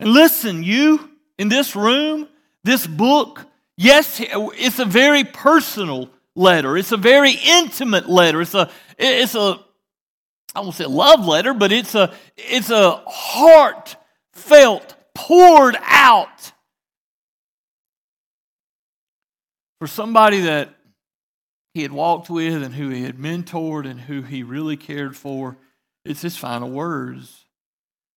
And 0.00 0.10
listen, 0.10 0.62
you 0.62 1.10
in 1.38 1.48
this 1.48 1.76
room, 1.76 2.28
this 2.62 2.86
book, 2.86 3.44
yes, 3.76 4.20
it's 4.20 4.78
a 4.78 4.84
very 4.84 5.24
personal 5.24 6.08
letter. 6.34 6.76
It's 6.76 6.92
a 6.92 6.96
very 6.96 7.32
intimate 7.32 8.08
letter. 8.08 8.40
It's 8.40 8.54
a, 8.54 8.70
it's 8.98 9.34
a, 9.34 9.60
I 10.54 10.60
won't 10.60 10.74
say 10.74 10.86
love 10.86 11.26
letter, 11.26 11.52
but 11.52 11.72
it's 11.72 11.94
a, 11.94 12.14
it's 12.36 12.70
a 12.70 13.02
heartfelt, 13.06 14.94
poured 15.14 15.76
out 15.82 16.28
for 19.84 19.88
somebody 19.88 20.40
that 20.40 20.70
he 21.74 21.82
had 21.82 21.92
walked 21.92 22.30
with 22.30 22.62
and 22.62 22.74
who 22.74 22.88
he 22.88 23.02
had 23.02 23.18
mentored 23.18 23.86
and 23.86 24.00
who 24.00 24.22
he 24.22 24.42
really 24.42 24.78
cared 24.78 25.14
for. 25.14 25.58
It's 26.06 26.22
his 26.22 26.38
final 26.38 26.70
words. 26.70 27.44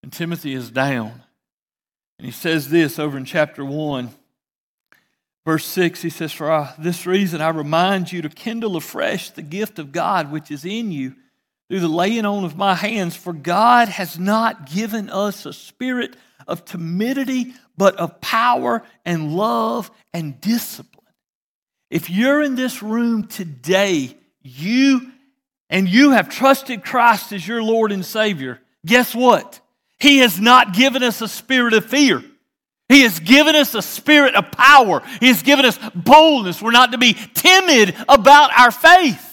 And 0.02 0.10
Timothy 0.10 0.54
is 0.54 0.70
down. 0.70 1.20
And 2.18 2.24
he 2.24 2.32
says 2.32 2.70
this 2.70 2.98
over 2.98 3.18
in 3.18 3.26
chapter 3.26 3.66
1, 3.66 4.08
verse 5.44 5.66
6. 5.66 6.00
He 6.00 6.08
says, 6.08 6.32
For 6.32 6.70
this 6.78 7.04
reason 7.04 7.42
I 7.42 7.50
remind 7.50 8.10
you 8.12 8.22
to 8.22 8.30
kindle 8.30 8.78
afresh 8.78 9.28
the 9.28 9.42
gift 9.42 9.78
of 9.78 9.92
God 9.92 10.32
which 10.32 10.50
is 10.50 10.64
in 10.64 10.90
you 10.90 11.16
through 11.68 11.80
the 11.80 11.88
laying 11.88 12.24
on 12.24 12.44
of 12.44 12.56
my 12.56 12.76
hands. 12.76 13.14
For 13.14 13.34
God 13.34 13.88
has 13.88 14.18
not 14.18 14.72
given 14.72 15.10
us 15.10 15.44
a 15.44 15.52
spirit 15.52 16.16
of 16.46 16.64
timidity, 16.64 17.52
but 17.76 17.94
of 17.96 18.22
power 18.22 18.82
and 19.04 19.36
love 19.36 19.90
and 20.14 20.40
discipline. 20.40 20.97
If 21.90 22.10
you're 22.10 22.42
in 22.42 22.54
this 22.54 22.82
room 22.82 23.26
today, 23.26 24.16
you 24.42 25.12
and 25.70 25.88
you 25.88 26.10
have 26.10 26.28
trusted 26.28 26.84
Christ 26.84 27.32
as 27.32 27.46
your 27.46 27.62
Lord 27.62 27.92
and 27.92 28.04
Savior, 28.04 28.60
guess 28.84 29.14
what? 29.14 29.60
He 29.98 30.18
has 30.18 30.40
not 30.40 30.74
given 30.74 31.02
us 31.02 31.20
a 31.20 31.28
spirit 31.28 31.74
of 31.74 31.84
fear. 31.84 32.22
He 32.88 33.02
has 33.02 33.20
given 33.20 33.54
us 33.54 33.74
a 33.74 33.82
spirit 33.82 34.34
of 34.34 34.50
power. 34.50 35.02
He 35.20 35.28
has 35.28 35.42
given 35.42 35.66
us 35.66 35.78
boldness. 35.94 36.62
We're 36.62 36.70
not 36.70 36.92
to 36.92 36.98
be 36.98 37.12
timid 37.34 37.94
about 38.08 38.50
our 38.58 38.70
faith. 38.70 39.27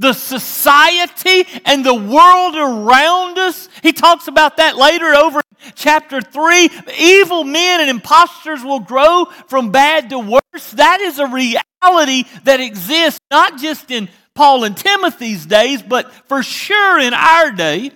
The 0.00 0.12
society 0.12 1.44
and 1.64 1.84
the 1.84 1.94
world 1.94 2.54
around 2.54 3.36
us, 3.36 3.68
he 3.82 3.92
talks 3.92 4.28
about 4.28 4.58
that 4.58 4.76
later 4.76 5.06
over 5.06 5.40
chapter 5.74 6.20
3. 6.20 6.70
Evil 6.98 7.42
men 7.42 7.80
and 7.80 7.90
impostors 7.90 8.62
will 8.62 8.80
grow 8.80 9.24
from 9.48 9.72
bad 9.72 10.10
to 10.10 10.18
worse. 10.20 10.70
That 10.72 11.00
is 11.00 11.18
a 11.18 11.26
reality 11.26 12.24
that 12.44 12.60
exists 12.60 13.18
not 13.30 13.58
just 13.58 13.90
in 13.90 14.08
Paul 14.34 14.62
and 14.62 14.76
Timothy's 14.76 15.44
days, 15.46 15.82
but 15.82 16.12
for 16.28 16.44
sure 16.44 17.00
in 17.00 17.12
our 17.12 17.50
day. 17.50 17.90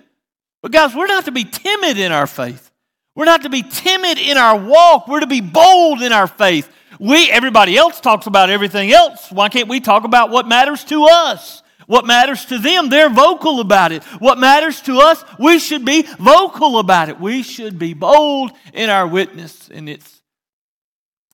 But 0.61 0.73
guys, 0.73 0.93
we're 0.93 1.07
not 1.07 1.25
to 1.25 1.31
be 1.31 1.45
timid 1.45 1.97
in 1.97 2.11
our 2.11 2.27
faith. 2.27 2.69
We're 3.15 3.25
not 3.25 3.43
to 3.43 3.49
be 3.49 3.63
timid 3.63 4.17
in 4.17 4.37
our 4.37 4.59
walk. 4.59 5.07
We're 5.07 5.21
to 5.21 5.27
be 5.27 5.39
bold 5.39 6.01
in 6.01 6.11
our 6.11 6.27
faith. 6.27 6.69
We, 6.99 7.29
everybody 7.29 7.77
else 7.77 8.01
talks 8.01 8.27
about 8.27 8.49
everything 8.49 8.91
else. 8.91 9.31
Why 9.31 9.47
can't 9.47 9.69
we 9.69 9.79
talk 9.79 10.03
about 10.03 10.31
what 10.31 10.47
matters 10.47 10.83
to 10.85 11.05
us? 11.05 11.62
What 11.87 12.05
matters 12.05 12.45
to 12.45 12.57
them, 12.57 12.89
they're 12.89 13.09
vocal 13.09 13.59
about 13.59 13.91
it. 13.91 14.03
What 14.19 14.37
matters 14.37 14.81
to 14.81 14.99
us, 14.99 15.23
we 15.39 15.59
should 15.59 15.85
be 15.85 16.03
vocal 16.19 16.79
about 16.79 17.09
it. 17.09 17.19
We 17.19 17.43
should 17.43 17.77
be 17.77 17.93
bold 17.93 18.51
in 18.73 18.89
our 18.89 19.07
witness. 19.07 19.69
And 19.69 19.89
it's, 19.89 20.21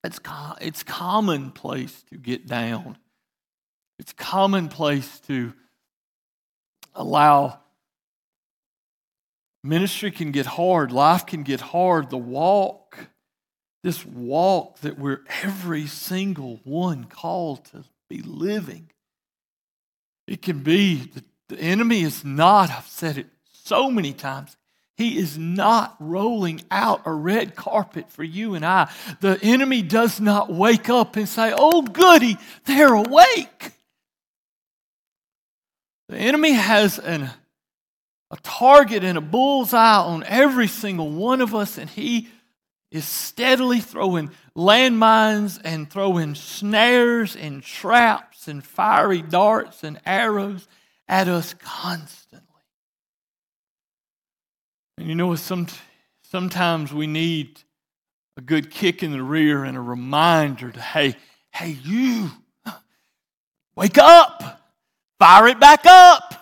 it's, 0.03 0.19
it's 0.61 0.83
commonplace 0.83 2.03
to 2.11 2.17
get 2.17 2.47
down. 2.47 2.97
It's 3.99 4.13
commonplace 4.13 5.19
to 5.27 5.53
allow 6.95 7.59
Ministry 9.63 10.11
can 10.11 10.31
get 10.31 10.45
hard, 10.45 10.91
life 10.91 11.25
can 11.25 11.43
get 11.43 11.59
hard. 11.59 12.09
The 12.09 12.17
walk, 12.17 13.09
this 13.83 14.05
walk 14.05 14.79
that 14.79 14.97
we're 14.97 15.23
every 15.43 15.85
single 15.85 16.59
one 16.63 17.05
called 17.05 17.65
to 17.65 17.83
be 18.09 18.21
living, 18.21 18.88
it 20.29 20.43
can 20.43 20.59
be 20.59 21.11
the, 21.47 21.59
enemy 21.59 22.01
is 22.03 22.23
not, 22.23 22.69
I've 22.69 22.85
said 22.85 23.17
it 23.17 23.25
so 23.51 23.89
many 23.89 24.13
times, 24.13 24.55
he 24.95 25.17
is 25.17 25.35
not 25.37 25.95
rolling 25.99 26.61
out 26.69 27.01
a 27.05 27.11
red 27.11 27.55
carpet 27.55 28.11
for 28.11 28.23
you 28.23 28.53
and 28.53 28.63
I. 28.63 28.91
The 29.21 29.39
enemy 29.41 29.81
does 29.81 30.19
not 30.19 30.53
wake 30.53 30.89
up 30.89 31.15
and 31.15 31.27
say, 31.27 31.51
Oh, 31.57 31.81
goody, 31.81 32.37
they're 32.65 32.93
awake. 32.93 33.71
The 36.09 36.17
enemy 36.17 36.51
has 36.51 36.99
an 36.99 37.31
a 38.29 38.37
target 38.43 39.03
and 39.03 39.17
a 39.17 39.21
bullseye 39.21 40.03
on 40.03 40.23
every 40.25 40.67
single 40.67 41.09
one 41.09 41.41
of 41.41 41.55
us, 41.55 41.79
and 41.79 41.89
He 41.89 42.27
is 42.91 43.05
steadily 43.05 43.79
throwing 43.79 44.29
landmines 44.55 45.59
and 45.63 45.89
throwing 45.89 46.35
snares 46.35 47.35
and 47.35 47.63
traps 47.63 48.28
and 48.47 48.63
fiery 48.63 49.21
darts 49.21 49.83
and 49.83 49.99
arrows 50.05 50.67
at 51.07 51.27
us 51.27 51.53
constantly. 51.53 52.45
And 54.97 55.07
you 55.07 55.15
know? 55.15 55.35
Some, 55.35 55.67
sometimes 56.23 56.93
we 56.93 57.07
need 57.07 57.61
a 58.37 58.41
good 58.41 58.71
kick 58.71 59.03
in 59.03 59.11
the 59.11 59.23
rear 59.23 59.63
and 59.63 59.75
a 59.75 59.81
reminder 59.81 60.71
to, 60.71 60.81
hey, 60.81 61.15
hey, 61.51 61.77
you, 61.83 62.31
wake 63.75 63.97
up, 63.97 64.61
fire 65.19 65.47
it 65.47 65.59
back 65.59 65.85
up. 65.85 66.38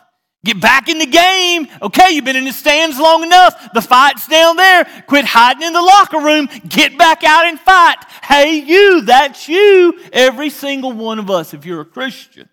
Get 0.47 0.61
back 0.61 0.87
in 0.87 0.97
the 0.97 1.05
game. 1.05 1.67
Okay, 1.81 2.11
you've 2.11 2.23
been 2.23 2.37
in 2.37 2.45
the 2.45 2.53
stands 2.53 2.97
long 2.97 3.21
enough. 3.21 3.73
The 3.73 3.81
fight's 3.81 4.29
down 4.29 4.55
there. 4.55 4.85
Quit 5.05 5.25
hiding 5.25 5.67
in 5.67 5.73
the 5.73 5.81
locker 5.81 6.21
room. 6.21 6.47
Get 6.69 6.97
back 6.97 7.25
out 7.25 7.47
and 7.47 7.59
fight. 7.59 7.97
Hey, 8.23 8.59
you, 8.59 9.01
that's 9.01 9.49
you. 9.49 9.99
Every 10.13 10.49
single 10.49 10.93
one 10.93 11.19
of 11.19 11.29
us, 11.29 11.53
if 11.53 11.65
you're 11.65 11.81
a 11.81 11.85
Christian. 11.85 12.47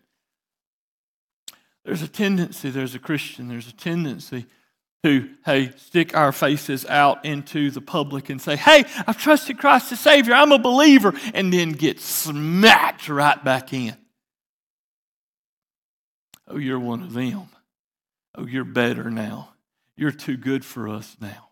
There's 1.85 2.03
a 2.03 2.09
tendency, 2.09 2.71
there's 2.71 2.97
a 2.97 2.99
Christian, 2.99 3.47
there's 3.47 3.69
a 3.69 3.73
tendency 3.73 4.47
to, 5.05 5.31
hey, 5.45 5.71
stick 5.77 6.17
our 6.17 6.33
faces 6.33 6.85
out 6.87 7.25
into 7.25 7.71
the 7.71 7.81
public 7.81 8.29
and 8.29 8.43
say, 8.43 8.57
hey, 8.57 8.87
I've 9.07 9.19
trusted 9.19 9.59
Christ 9.59 9.93
as 9.93 10.01
Savior, 10.01 10.35
I'm 10.35 10.51
a 10.51 10.59
believer, 10.59 11.15
and 11.33 11.53
then 11.53 11.71
get 11.71 12.01
smacked 12.01 13.09
right 13.09 13.45
back 13.45 13.73
in. 13.73 13.97
Oh, 16.49 16.57
you're 16.57 16.81
one 16.81 17.05
of 17.05 17.13
them. 17.13 17.47
Oh, 18.35 18.47
you're 18.47 18.64
better 18.64 19.11
now. 19.11 19.50
You're 19.97 20.11
too 20.11 20.37
good 20.37 20.64
for 20.64 20.88
us 20.88 21.17
now. 21.21 21.50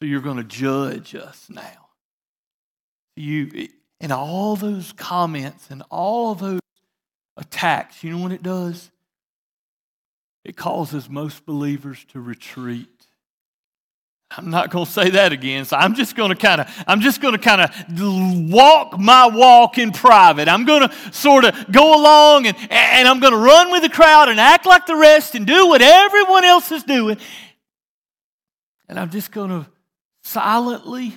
So 0.00 0.06
you're 0.06 0.20
going 0.20 0.36
to 0.36 0.44
judge 0.44 1.14
us 1.14 1.46
now. 1.48 1.88
You 3.16 3.68
and 4.00 4.12
all 4.12 4.54
those 4.54 4.92
comments 4.92 5.70
and 5.70 5.82
all 5.90 6.34
those 6.34 6.60
attacks, 7.36 8.04
you 8.04 8.10
know 8.10 8.22
what 8.22 8.32
it 8.32 8.42
does? 8.42 8.90
It 10.44 10.56
causes 10.56 11.10
most 11.10 11.44
believers 11.44 12.04
to 12.12 12.20
retreat. 12.20 12.97
I'm 14.30 14.50
not 14.50 14.70
going 14.70 14.84
to 14.84 14.90
say 14.90 15.10
that 15.10 15.32
again. 15.32 15.64
So 15.64 15.76
I'm 15.76 15.94
just 15.94 16.14
going 16.14 16.28
to 16.28 16.36
kind 16.36 16.60
of 16.60 16.84
I'm 16.86 17.00
just 17.00 17.22
going 17.22 17.32
to 17.32 17.38
kind 17.38 17.62
of 17.62 18.50
walk 18.50 18.98
my 18.98 19.26
walk 19.26 19.78
in 19.78 19.90
private. 19.90 20.48
I'm 20.48 20.66
going 20.66 20.88
to 20.88 21.12
sort 21.12 21.46
of 21.46 21.72
go 21.72 21.98
along 21.98 22.46
and 22.46 22.56
and 22.70 23.08
I'm 23.08 23.20
going 23.20 23.32
to 23.32 23.38
run 23.38 23.72
with 23.72 23.82
the 23.82 23.88
crowd 23.88 24.28
and 24.28 24.38
act 24.38 24.66
like 24.66 24.86
the 24.86 24.96
rest 24.96 25.34
and 25.34 25.46
do 25.46 25.68
what 25.68 25.80
everyone 25.80 26.44
else 26.44 26.70
is 26.70 26.84
doing. 26.84 27.16
And 28.88 28.98
I'm 28.98 29.10
just 29.10 29.32
going 29.32 29.50
to 29.50 29.66
silently 30.22 31.14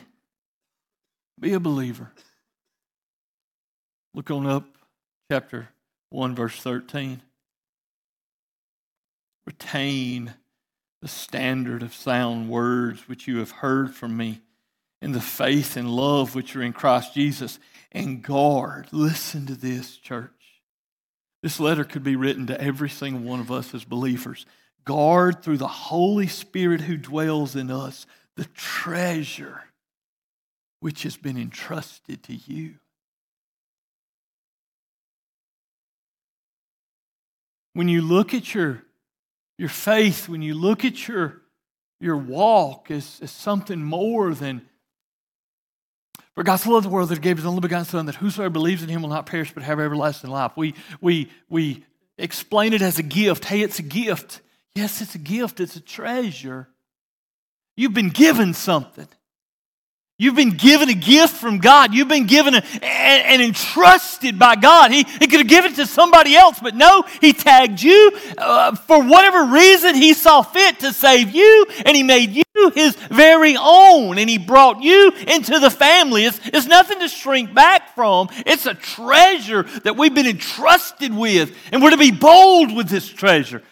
be 1.38 1.54
a 1.54 1.60
believer. 1.60 2.12
Look 4.14 4.32
on 4.32 4.48
up 4.48 4.66
chapter 5.30 5.68
1 6.12 6.34
verse 6.34 6.56
13. 6.56 7.22
Retain 9.46 10.34
the 11.02 11.08
standard 11.08 11.82
of 11.82 11.94
sound 11.94 12.50
words 12.50 13.08
which 13.08 13.28
you 13.28 13.40
have 13.40 13.52
heard 13.52 13.94
from 13.94 14.16
me 14.16 14.42
in 15.02 15.14
the 15.14 15.22
faith 15.22 15.76
and 15.76 15.90
love 15.90 16.36
which 16.36 16.56
are 16.56 16.62
in 16.62 16.74
Christ 16.74 17.14
Jesus. 17.14 17.60
And 17.92 18.24
guard, 18.24 18.88
listen 18.92 19.48
to 19.48 19.56
this, 19.56 19.98
church. 19.98 20.30
This 21.42 21.60
letter 21.60 21.84
could 21.84 22.04
be 22.04 22.16
written 22.16 22.48
to 22.48 22.62
every 22.62 22.90
single 22.90 23.22
one 23.22 23.40
of 23.40 23.52
us 23.52 23.74
as 23.74 23.84
believers. 23.84 24.46
Guard 24.86 25.44
through 25.44 25.58
the 25.58 25.68
Holy 25.68 26.28
Spirit 26.28 26.82
who 26.82 26.98
dwells 26.98 27.56
in 27.56 27.72
us 27.72 28.06
the 28.36 28.46
treasure 28.46 29.64
which 30.80 31.04
has 31.04 31.18
been 31.18 31.38
entrusted 31.38 32.24
to 32.24 32.34
you. 32.34 32.76
When 37.74 37.88
you 37.88 38.02
look 38.02 38.34
at 38.34 38.54
your 38.54 38.84
your 39.62 39.70
faith, 39.70 40.28
when 40.28 40.42
you 40.42 40.56
look 40.56 40.84
at 40.84 41.08
your, 41.08 41.40
your 42.00 42.18
walk, 42.18 42.90
as, 42.90 43.20
as 43.22 43.30
something 43.30 43.80
more 43.80 44.34
than 44.34 44.68
For 46.34 46.44
God 46.44 46.56
so 46.56 46.72
loved 46.72 46.86
the 46.86 46.90
world 46.90 47.10
that 47.10 47.16
he 47.16 47.22
gave 47.22 47.38
his 47.38 47.46
only 47.46 47.60
begotten 47.60 47.86
Son, 47.86 48.08
that 48.08 48.16
whosoever 48.16 48.50
believes 48.50 48.82
in 48.82 48.90
him 48.90 49.04
will 49.04 49.10
not 49.10 49.28
perish 49.28 49.54
but 49.54 49.62
have 49.62 49.80
everlasting 49.80 50.32
life. 50.32 50.54
We, 50.56 50.74
we, 51.00 51.30
we 51.48 51.86
explain 52.18 52.74
it 52.74 52.82
as 52.82 52.98
a 52.98 53.04
gift. 53.04 53.46
Hey, 53.46 53.62
it's 53.62 53.78
a 53.78 53.84
gift. 53.84 54.42
Yes, 54.74 55.00
it's 55.00 55.14
a 55.14 55.20
gift, 55.20 55.60
it's 55.60 55.76
a 55.76 55.80
treasure. 55.80 56.68
You've 57.78 57.94
been 57.94 58.10
given 58.10 58.56
something. 58.56 59.08
You've 60.22 60.36
been 60.36 60.52
given 60.52 60.88
a 60.88 60.94
gift 60.94 61.38
from 61.38 61.58
God. 61.58 61.96
You've 61.96 62.08
been 62.08 62.28
given 62.28 62.54
a, 62.54 62.64
and, 62.84 63.42
entrusted 63.42 64.38
by 64.38 64.56
God. 64.56 64.92
He, 64.92 64.98
he 64.98 65.26
could 65.26 65.40
have 65.40 65.48
given 65.48 65.72
it 65.72 65.78
to 65.78 65.88
somebody 65.88 66.36
else, 66.36 66.60
but 66.62 66.76
no, 66.76 67.04
He 67.20 67.34
tagged 67.34 67.82
you. 67.82 68.12
Uh, 68.38 68.76
for 68.76 69.04
whatever 69.04 69.46
reason, 69.52 69.96
He 69.96 70.14
saw 70.14 70.44
fit 70.44 70.78
to 70.82 70.94
save 70.94 71.32
you, 71.32 71.66
and 71.88 71.98
He 71.98 72.04
made 72.04 72.36
you 72.36 72.70
His 72.76 72.96
very 73.10 73.58
own, 73.60 74.20
and 74.20 74.30
He 74.30 74.38
brought 74.38 74.84
you 74.84 75.12
into 75.26 75.58
the 75.58 75.72
family. 75.72 76.26
It's, 76.26 76.40
it's 76.54 76.68
nothing 76.68 77.00
to 77.00 77.08
shrink 77.08 77.56
back 77.56 77.96
from, 77.96 78.30
it's 78.46 78.68
a 78.68 78.76
treasure 78.76 79.64
that 79.86 79.98
we've 79.98 80.14
been 80.14 80.28
entrusted 80.28 81.16
with, 81.16 81.58
and 81.72 81.82
we're 81.82 81.90
to 81.90 81.98
be 81.98 82.12
bold 82.12 82.76
with 82.76 82.90
this 82.90 83.10
treasure. 83.10 83.64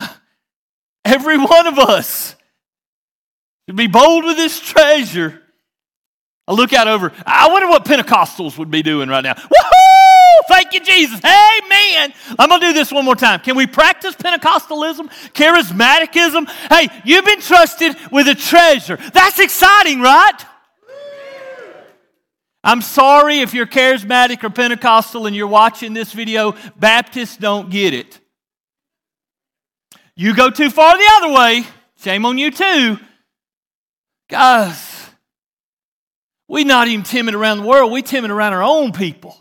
Every 1.04 1.36
one 1.36 1.66
of 1.66 1.80
us 1.80 2.36
to 3.68 3.74
be 3.74 3.86
bold 3.86 4.24
with 4.24 4.36
this 4.36 4.58
treasure. 4.58 5.40
I 6.48 6.52
look 6.54 6.72
out 6.72 6.88
over, 6.88 7.12
I 7.24 7.48
wonder 7.50 7.68
what 7.68 7.84
Pentecostals 7.84 8.58
would 8.58 8.70
be 8.70 8.82
doing 8.82 9.10
right 9.10 9.22
now. 9.22 9.34
Woohoo! 9.34 10.48
Thank 10.48 10.72
you, 10.72 10.80
Jesus. 10.80 11.20
Amen. 11.22 12.14
I'm 12.38 12.48
going 12.48 12.62
to 12.62 12.68
do 12.68 12.72
this 12.72 12.90
one 12.90 13.04
more 13.04 13.14
time. 13.14 13.40
Can 13.40 13.54
we 13.54 13.66
practice 13.66 14.14
Pentecostalism, 14.14 15.10
charismaticism? 15.34 16.48
Hey, 16.70 16.88
you've 17.04 17.26
been 17.26 17.42
trusted 17.42 17.94
with 18.10 18.28
a 18.28 18.34
treasure. 18.34 18.96
That's 19.12 19.38
exciting, 19.38 20.00
right? 20.00 20.46
I'm 22.64 22.80
sorry 22.80 23.40
if 23.40 23.52
you're 23.52 23.66
charismatic 23.66 24.42
or 24.42 24.50
Pentecostal 24.50 25.26
and 25.26 25.36
you're 25.36 25.46
watching 25.46 25.92
this 25.92 26.14
video, 26.14 26.54
Baptists 26.78 27.36
don't 27.36 27.70
get 27.70 27.92
it. 27.92 28.18
You 30.16 30.34
go 30.34 30.48
too 30.48 30.70
far 30.70 30.96
the 30.96 31.10
other 31.16 31.34
way, 31.34 31.64
shame 32.00 32.24
on 32.24 32.38
you 32.38 32.50
too. 32.50 32.98
Guys, 34.28 35.10
we're 36.48 36.64
not 36.64 36.88
even 36.88 37.04
timid 37.04 37.34
around 37.34 37.58
the 37.58 37.66
world, 37.66 37.92
we 37.92 38.02
timid 38.02 38.30
around 38.30 38.52
our 38.52 38.62
own 38.62 38.92
people. 38.92 39.36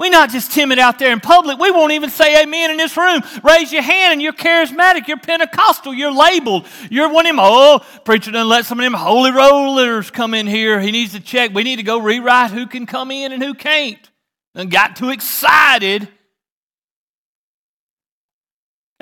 We're 0.00 0.08
not 0.08 0.30
just 0.30 0.52
timid 0.52 0.78
out 0.78 0.98
there 0.98 1.12
in 1.12 1.20
public. 1.20 1.58
We 1.58 1.70
won't 1.70 1.92
even 1.92 2.08
say 2.08 2.42
amen 2.42 2.70
in 2.70 2.78
this 2.78 2.96
room. 2.96 3.20
Raise 3.44 3.70
your 3.70 3.82
hand 3.82 4.14
and 4.14 4.22
you're 4.22 4.32
charismatic, 4.32 5.06
you're 5.06 5.18
Pentecostal, 5.18 5.92
you're 5.92 6.10
labeled. 6.10 6.66
You're 6.88 7.12
one 7.12 7.26
of 7.26 7.32
them, 7.32 7.38
oh, 7.38 7.84
preacher 8.06 8.30
doesn't 8.30 8.48
let 8.48 8.64
some 8.64 8.80
of 8.80 8.84
them 8.84 8.94
holy 8.94 9.30
rollers 9.30 10.10
come 10.10 10.32
in 10.32 10.46
here. 10.46 10.80
He 10.80 10.90
needs 10.90 11.12
to 11.12 11.20
check. 11.20 11.52
We 11.52 11.64
need 11.64 11.76
to 11.76 11.82
go 11.82 11.98
rewrite 11.98 12.50
who 12.50 12.66
can 12.66 12.86
come 12.86 13.10
in 13.10 13.30
and 13.32 13.42
who 13.42 13.52
can't. 13.52 14.10
And 14.54 14.70
got 14.70 14.96
too 14.96 15.10
excited. 15.10 16.08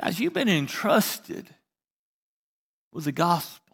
Guys, 0.01 0.19
you've 0.19 0.33
been 0.33 0.49
entrusted 0.49 1.49
with 2.91 3.05
the 3.05 3.13
gospel. 3.13 3.68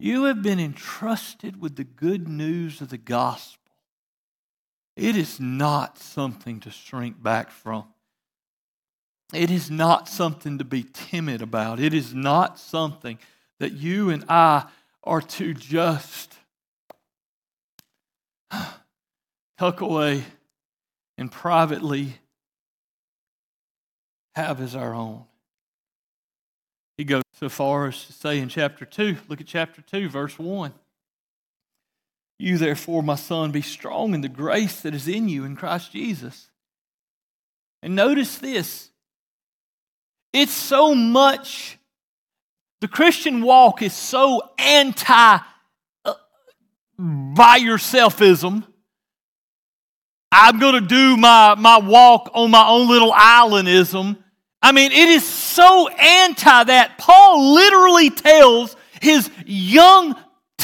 You 0.00 0.24
have 0.24 0.42
been 0.42 0.58
entrusted 0.58 1.60
with 1.60 1.76
the 1.76 1.84
good 1.84 2.26
news 2.26 2.80
of 2.80 2.88
the 2.88 2.96
gospel. 2.96 3.60
It 4.96 5.14
is 5.14 5.38
not 5.38 5.98
something 5.98 6.58
to 6.60 6.70
shrink 6.70 7.22
back 7.22 7.50
from. 7.50 7.84
It 9.34 9.50
is 9.50 9.70
not 9.70 10.08
something 10.08 10.56
to 10.56 10.64
be 10.64 10.86
timid 10.90 11.42
about. 11.42 11.80
It 11.80 11.92
is 11.92 12.14
not 12.14 12.58
something 12.58 13.18
that 13.58 13.72
you 13.72 14.08
and 14.08 14.24
I 14.26 14.68
are 15.04 15.20
to 15.20 15.52
just 15.52 16.34
tuck 19.58 19.82
away 19.82 20.24
and 21.18 21.30
privately 21.30 22.14
have 24.34 24.62
as 24.62 24.74
our 24.74 24.94
own. 24.94 25.24
So 27.40 27.48
far 27.48 27.88
as 27.88 28.04
to 28.04 28.12
say 28.12 28.38
in 28.38 28.50
chapter 28.50 28.84
2, 28.84 29.16
look 29.28 29.40
at 29.40 29.46
chapter 29.46 29.80
2, 29.80 30.10
verse 30.10 30.38
1. 30.38 30.74
You, 32.38 32.58
therefore, 32.58 33.02
my 33.02 33.14
son, 33.14 33.50
be 33.50 33.62
strong 33.62 34.12
in 34.12 34.20
the 34.20 34.28
grace 34.28 34.82
that 34.82 34.94
is 34.94 35.08
in 35.08 35.26
you 35.26 35.46
in 35.46 35.56
Christ 35.56 35.90
Jesus. 35.90 36.50
And 37.82 37.96
notice 37.96 38.36
this 38.36 38.90
it's 40.34 40.52
so 40.52 40.94
much, 40.94 41.78
the 42.82 42.88
Christian 42.88 43.40
walk 43.40 43.80
is 43.80 43.94
so 43.94 44.42
anti 44.58 45.38
uh, 46.04 46.14
by 46.98 47.58
yourselfism. 47.58 48.64
I'm 50.30 50.58
going 50.58 50.74
to 50.74 50.86
do 50.86 51.16
my, 51.16 51.54
my 51.54 51.78
walk 51.78 52.30
on 52.34 52.50
my 52.50 52.68
own 52.68 52.86
little 52.90 53.12
islandism. 53.12 54.18
I 54.62 54.72
mean, 54.72 54.92
it 54.92 55.08
is 55.08 55.24
so 55.24 55.88
anti 55.88 56.64
that. 56.64 56.98
Paul 56.98 57.54
literally 57.54 58.10
tells 58.10 58.76
his 59.00 59.30
young 59.46 60.16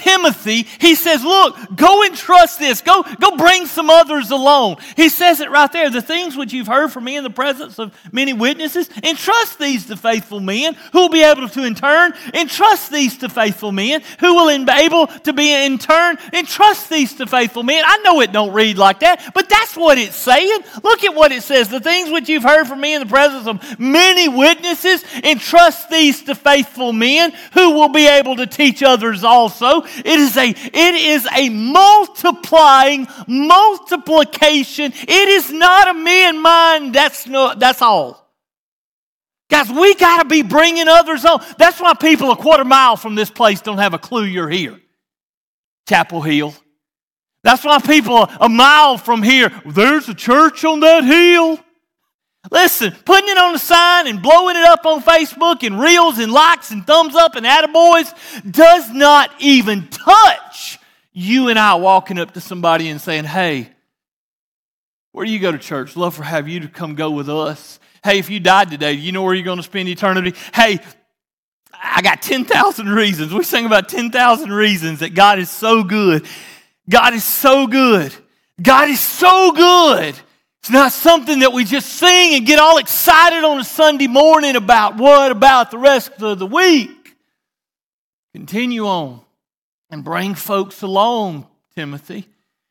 Timothy, 0.06 0.66
he 0.78 0.94
says, 0.94 1.24
Look, 1.24 1.56
go 1.74 2.04
and 2.04 2.14
trust 2.14 2.60
this. 2.60 2.80
Go, 2.80 3.02
go 3.18 3.36
bring 3.36 3.66
some 3.66 3.90
others 3.90 4.30
along. 4.30 4.78
He 4.94 5.08
says 5.08 5.40
it 5.40 5.50
right 5.50 5.70
there. 5.72 5.90
The 5.90 6.00
things 6.00 6.36
which 6.36 6.52
you've 6.52 6.68
heard 6.68 6.92
from 6.92 7.04
me 7.04 7.16
in 7.16 7.24
the 7.24 7.30
presence 7.30 7.80
of 7.80 7.92
many 8.12 8.32
witnesses, 8.32 8.88
entrust 9.02 9.58
these 9.58 9.86
to 9.86 9.96
faithful 9.96 10.38
men 10.38 10.74
who 10.92 11.00
will 11.00 11.08
be 11.08 11.24
able 11.24 11.48
to 11.48 11.64
in 11.64 11.74
turn 11.74 12.12
entrust 12.34 12.92
these 12.92 13.18
to 13.18 13.28
faithful 13.28 13.72
men 13.72 14.02
who 14.20 14.34
will 14.34 14.64
be 14.64 14.72
able 14.72 15.08
to 15.08 15.32
be 15.32 15.52
in 15.52 15.78
turn 15.78 16.16
entrust 16.32 16.88
these 16.88 17.14
to 17.14 17.26
faithful 17.26 17.64
men. 17.64 17.82
I 17.84 17.98
know 17.98 18.20
it 18.20 18.30
don't 18.30 18.52
read 18.52 18.78
like 18.78 19.00
that, 19.00 19.32
but 19.34 19.48
that's 19.48 19.76
what 19.76 19.98
it's 19.98 20.14
saying. 20.14 20.60
Look 20.84 21.02
at 21.02 21.14
what 21.14 21.32
it 21.32 21.42
says. 21.42 21.68
The 21.68 21.80
things 21.80 22.10
which 22.10 22.28
you've 22.28 22.44
heard 22.44 22.66
from 22.66 22.80
me 22.80 22.94
in 22.94 23.00
the 23.00 23.08
presence 23.08 23.48
of 23.48 23.80
many 23.80 24.28
witnesses, 24.28 25.04
entrust 25.24 25.90
these 25.90 26.22
to 26.24 26.34
faithful 26.36 26.92
men 26.92 27.32
who 27.54 27.72
will 27.72 27.88
be 27.88 28.06
able 28.06 28.36
to 28.36 28.46
teach 28.46 28.84
others 28.84 29.24
also. 29.24 29.82
It 29.98 30.06
is 30.06 30.36
a, 30.36 30.48
it 30.48 30.94
is 30.94 31.26
a 31.36 31.48
multiplying 31.48 33.06
multiplication. 33.26 34.92
It 34.94 35.28
is 35.28 35.50
not 35.52 35.88
a 35.88 35.94
me 35.94 36.24
and 36.24 36.40
mine. 36.40 36.92
That's 36.92 37.26
no, 37.26 37.54
that's 37.56 37.82
all. 37.82 38.26
Guys, 39.48 39.70
we 39.70 39.94
got 39.94 40.22
to 40.22 40.28
be 40.28 40.42
bringing 40.42 40.88
others 40.88 41.24
on. 41.24 41.42
That's 41.58 41.80
why 41.80 41.94
people 41.94 42.30
a 42.32 42.36
quarter 42.36 42.64
mile 42.64 42.96
from 42.96 43.14
this 43.14 43.30
place 43.30 43.60
don't 43.60 43.78
have 43.78 43.94
a 43.94 43.98
clue 43.98 44.24
you're 44.24 44.48
here. 44.48 44.80
Chapel 45.88 46.20
Hill. 46.20 46.54
That's 47.44 47.64
why 47.64 47.78
people 47.78 48.28
a 48.40 48.48
mile 48.48 48.98
from 48.98 49.22
here, 49.22 49.52
there's 49.64 50.08
a 50.08 50.14
church 50.14 50.64
on 50.64 50.80
that 50.80 51.04
hill. 51.04 51.60
Listen, 52.50 52.92
putting 53.04 53.28
it 53.28 53.38
on 53.38 53.52
the 53.52 53.58
sign 53.58 54.06
and 54.06 54.22
blowing 54.22 54.56
it 54.56 54.64
up 54.64 54.86
on 54.86 55.02
Facebook 55.02 55.66
and 55.66 55.80
reels 55.80 56.18
and 56.18 56.32
likes 56.32 56.70
and 56.70 56.86
thumbs 56.86 57.14
up 57.14 57.34
and 57.34 57.44
attaboys 57.44 58.12
does 58.50 58.90
not 58.92 59.30
even 59.38 59.88
touch 59.88 60.78
you 61.12 61.48
and 61.48 61.58
I 61.58 61.74
walking 61.76 62.18
up 62.18 62.34
to 62.34 62.40
somebody 62.40 62.88
and 62.88 63.00
saying, 63.00 63.24
hey, 63.24 63.70
where 65.12 65.24
do 65.24 65.32
you 65.32 65.38
go 65.38 65.50
to 65.50 65.58
church? 65.58 65.96
Love 65.96 66.14
for 66.14 66.22
have 66.22 66.46
you 66.46 66.60
to 66.60 66.68
come 66.68 66.94
go 66.94 67.10
with 67.10 67.28
us. 67.28 67.80
Hey, 68.04 68.18
if 68.18 68.28
you 68.28 68.38
died 68.38 68.70
today, 68.70 68.92
you 68.92 69.12
know 69.12 69.22
where 69.22 69.34
you're 69.34 69.44
going 69.44 69.56
to 69.56 69.62
spend 69.62 69.88
eternity? 69.88 70.34
Hey, 70.54 70.78
I 71.72 72.02
got 72.02 72.22
10,000 72.22 72.88
reasons. 72.88 73.32
We 73.32 73.42
sing 73.42 73.66
about 73.66 73.88
10,000 73.88 74.52
reasons 74.52 75.00
that 75.00 75.14
God 75.14 75.38
is 75.38 75.50
so 75.50 75.82
good. 75.82 76.26
God 76.88 77.14
is 77.14 77.24
so 77.24 77.66
good. 77.66 78.14
God 78.60 78.88
is 78.88 79.00
so 79.00 79.52
good 79.52 80.14
it's 80.66 80.72
not 80.72 80.90
something 80.90 81.38
that 81.38 81.52
we 81.52 81.62
just 81.62 81.88
sing 81.88 82.34
and 82.34 82.44
get 82.44 82.58
all 82.58 82.78
excited 82.78 83.44
on 83.44 83.60
a 83.60 83.62
Sunday 83.62 84.08
morning 84.08 84.56
about. 84.56 84.96
What 84.96 85.30
about 85.30 85.70
the 85.70 85.78
rest 85.78 86.20
of 86.20 86.40
the 86.40 86.46
week? 86.46 87.14
Continue 88.34 88.84
on 88.84 89.20
and 89.90 90.02
bring 90.02 90.34
folks 90.34 90.82
along, 90.82 91.46
Timothy, 91.76 92.26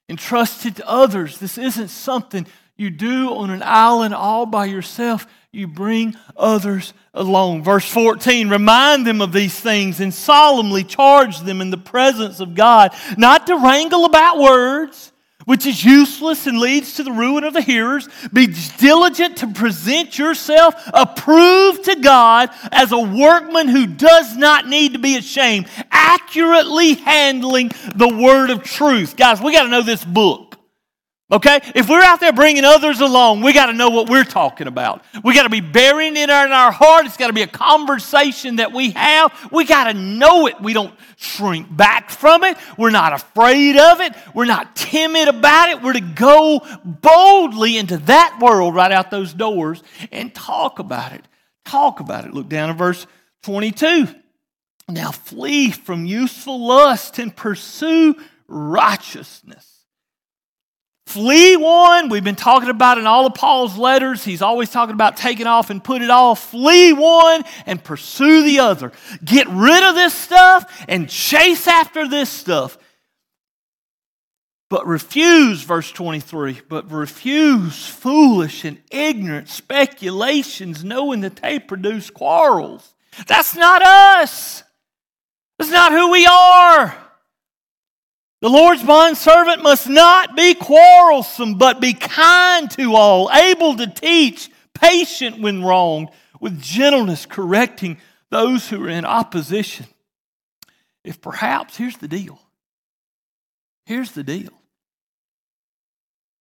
and 0.10 0.20
trust 0.20 0.66
it 0.66 0.76
to 0.76 0.86
others. 0.90 1.38
This 1.38 1.58
isn't 1.58 1.88
something 1.88 2.46
you 2.76 2.90
do 2.90 3.34
on 3.34 3.50
an 3.50 3.64
island 3.64 4.14
all 4.14 4.46
by 4.46 4.66
yourself. 4.66 5.26
You 5.54 5.66
bring 5.66 6.18
others 6.36 6.94
along. 7.14 7.64
Verse 7.64 7.90
14 7.90 8.50
remind 8.50 9.08
them 9.08 9.22
of 9.22 9.32
these 9.32 9.58
things 9.58 10.02
and 10.02 10.14
solemnly 10.14 10.84
charge 10.84 11.40
them 11.40 11.62
in 11.62 11.70
the 11.70 11.78
presence 11.78 12.42
of 12.42 12.56
God, 12.56 12.94
not 13.18 13.48
to 13.48 13.56
wrangle 13.56 14.04
about 14.04 14.38
words 14.38 15.14
which 15.46 15.66
is 15.66 15.84
useless 15.84 16.48
and 16.48 16.60
leads 16.60 16.96
to 16.96 17.04
the 17.04 17.12
ruin 17.12 17.44
of 17.44 17.54
the 17.54 17.62
hearers. 17.62 18.10
Be 18.34 18.54
diligent 18.78 19.38
to 19.38 19.48
present 19.48 20.18
yourself 20.18 20.76
approved 20.94 21.86
to 21.86 21.96
God 21.96 22.50
as 22.72 22.92
a 22.92 23.00
workman 23.00 23.68
who 23.68 23.88
does 23.88 24.36
not 24.36 24.68
need 24.68 24.94
to 24.94 25.00
be 25.00 25.18
ashamed, 25.18 25.68
accurately 25.92 26.96
handling 26.96 27.72
the 27.96 28.08
word 28.08 28.50
of 28.50 28.64
truth. 28.64 29.16
Guys, 29.16 29.42
we 29.42 29.54
got 29.54 29.64
to 29.64 29.70
know 29.70 29.82
this 29.82 30.04
book. 30.04 30.45
Okay? 31.32 31.60
If 31.74 31.90
we're 31.90 32.04
out 32.04 32.20
there 32.20 32.34
bringing 32.34 32.64
others 32.64 33.02
along, 33.02 33.42
we 33.42 33.52
got 33.52 33.66
to 33.66 33.74
know 33.74 33.90
what 33.90 34.08
we're 34.08 34.24
talking 34.24 34.68
about. 34.68 35.04
We 35.24 35.34
got 35.34 35.44
to 35.44 35.50
be 35.50 35.60
burying 35.60 36.16
it 36.16 36.30
in 36.30 36.30
our 36.30 36.72
heart. 36.72 37.08
It's 37.08 37.18
got 37.18 37.28
to 37.28 37.34
be 37.34 37.42
a 37.42 37.48
conversation 37.48 38.58
that 38.58 38.72
we 38.72 38.92
have. 38.92 39.34
We 39.52 39.66
got 39.66 39.86
to 39.86 39.96
know 39.96 40.46
it. 40.46 40.62
We 40.62 40.74
don't 40.74 40.94
shrink 41.16 41.76
back 41.76 42.12
from 42.12 42.44
it. 42.44 42.58
We're 42.78 42.92
not 42.92 43.14
afraid 43.14 43.76
of 43.76 44.02
it. 44.02 44.14
We're 44.36 44.46
not 44.46 44.76
timid 44.76 45.28
about 45.28 45.70
it. 45.70 45.82
We're 45.82 45.94
to 45.94 46.00
go 46.00 46.62
boldly 46.84 47.80
into 47.80 47.98
that 47.98 48.38
world 48.40 48.76
right 48.76 48.92
out 48.92 49.10
those 49.10 49.34
doors 49.34 49.82
and 50.12 50.34
talk 50.34 50.78
about 50.78 51.12
it. 51.14 51.26
Talk 51.66 52.02
about 52.02 52.26
it. 52.26 52.36
Look 52.36 52.50
down 52.50 52.70
at 52.70 52.78
verse 52.78 53.08
22. 53.42 54.08
Now 54.90 55.10
flee 55.10 55.72
from 55.72 56.06
useful 56.06 56.68
lust 56.68 57.18
and 57.18 57.36
pursue 57.36 58.14
righteousness 58.48 59.75
Flee 61.06 61.56
one, 61.56 62.10
we've 62.10 62.24
been 62.24 62.36
talking 62.36 62.70
about 62.70 62.98
in 62.98 63.06
all 63.06 63.26
of 63.26 63.36
Paul's 63.36 63.78
letters. 63.78 64.24
He's 64.24 64.42
always 64.42 64.70
talking 64.70 64.96
about 64.96 65.16
taking 65.16 65.48
off 65.48 65.70
and 65.70 65.84
put 65.84 66.02
it 66.02 66.10
off. 66.10 66.50
Flee 66.52 66.94
one 66.94 67.44
and 67.66 67.82
pursue 67.84 68.44
the 68.44 68.60
other. 68.60 68.92
Get 69.24 69.48
rid 69.48 69.84
of 69.84 69.96
this 69.96 70.14
stuff 70.14 70.84
and 70.90 71.08
chase 71.08 71.68
after 71.68 72.08
this 72.08 72.30
stuff. 72.30 72.78
But 74.70 74.88
refuse, 74.88 75.62
verse 75.62 75.92
23, 75.92 76.62
but 76.68 76.92
refuse 76.92 77.86
foolish 77.86 78.66
and 78.66 78.82
ignorant 78.90 79.48
speculations, 79.48 80.84
knowing 80.84 81.22
that 81.22 81.38
they 81.38 81.60
produce 81.60 82.10
quarrels. 82.10 82.96
That's 83.28 83.56
not 83.56 83.84
us. 83.84 84.64
That's 85.60 85.72
not 85.72 85.92
who 85.92 86.12
we 86.12 86.26
are. 86.26 87.05
The 88.46 88.52
Lord's 88.52 88.84
bondservant 88.84 89.64
must 89.64 89.90
not 89.90 90.36
be 90.36 90.54
quarrelsome, 90.54 91.56
but 91.56 91.82
be 91.82 91.94
kind 91.94 92.70
to 92.70 92.94
all, 92.94 93.32
able 93.32 93.76
to 93.76 93.88
teach, 93.88 94.52
patient 94.76 95.42
when 95.42 95.64
wronged, 95.64 96.10
with 96.40 96.62
gentleness 96.62 97.26
correcting 97.26 97.98
those 98.30 98.70
who 98.70 98.86
are 98.86 98.90
in 98.90 99.04
opposition. 99.04 99.88
If 101.04 101.22
perhaps, 101.22 101.78
here's 101.78 101.98
the 101.98 102.08
deal. 102.08 102.40
Here's 103.88 104.12
the 104.12 104.24
deal. 104.24 104.54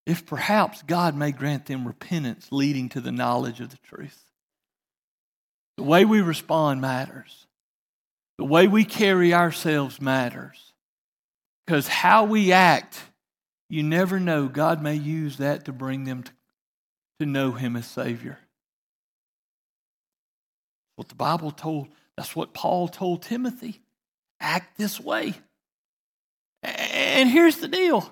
If 0.04 0.26
perhaps 0.26 0.82
God 0.82 1.16
may 1.16 1.32
grant 1.32 1.64
them 1.64 1.86
repentance 1.86 2.48
leading 2.50 2.90
to 2.90 3.00
the 3.00 3.12
knowledge 3.12 3.60
of 3.60 3.70
the 3.70 3.78
truth. 3.78 4.30
The 5.78 5.84
way 5.84 6.04
we 6.04 6.20
respond 6.20 6.82
matters. 6.82 7.46
The 8.36 8.44
way 8.44 8.68
we 8.68 8.84
carry 8.84 9.32
ourselves 9.32 10.02
matters. 10.02 10.73
Because 11.66 11.88
how 11.88 12.24
we 12.24 12.52
act, 12.52 13.00
you 13.70 13.82
never 13.82 14.20
know. 14.20 14.48
God 14.48 14.82
may 14.82 14.94
use 14.94 15.38
that 15.38 15.64
to 15.64 15.72
bring 15.72 16.04
them 16.04 16.22
to, 16.22 16.32
to 17.20 17.26
know 17.26 17.52
Him 17.52 17.76
as 17.76 17.86
Savior. 17.86 18.38
What 20.96 21.08
the 21.08 21.14
Bible 21.14 21.50
told, 21.50 21.88
that's 22.16 22.36
what 22.36 22.54
Paul 22.54 22.88
told 22.88 23.22
Timothy. 23.22 23.80
Act 24.40 24.76
this 24.76 25.00
way. 25.00 25.34
And 26.62 27.28
here's 27.28 27.56
the 27.56 27.68
deal. 27.68 28.10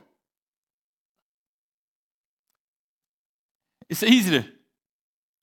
It's 3.89 4.03
easy 4.03 4.41
to 4.41 4.49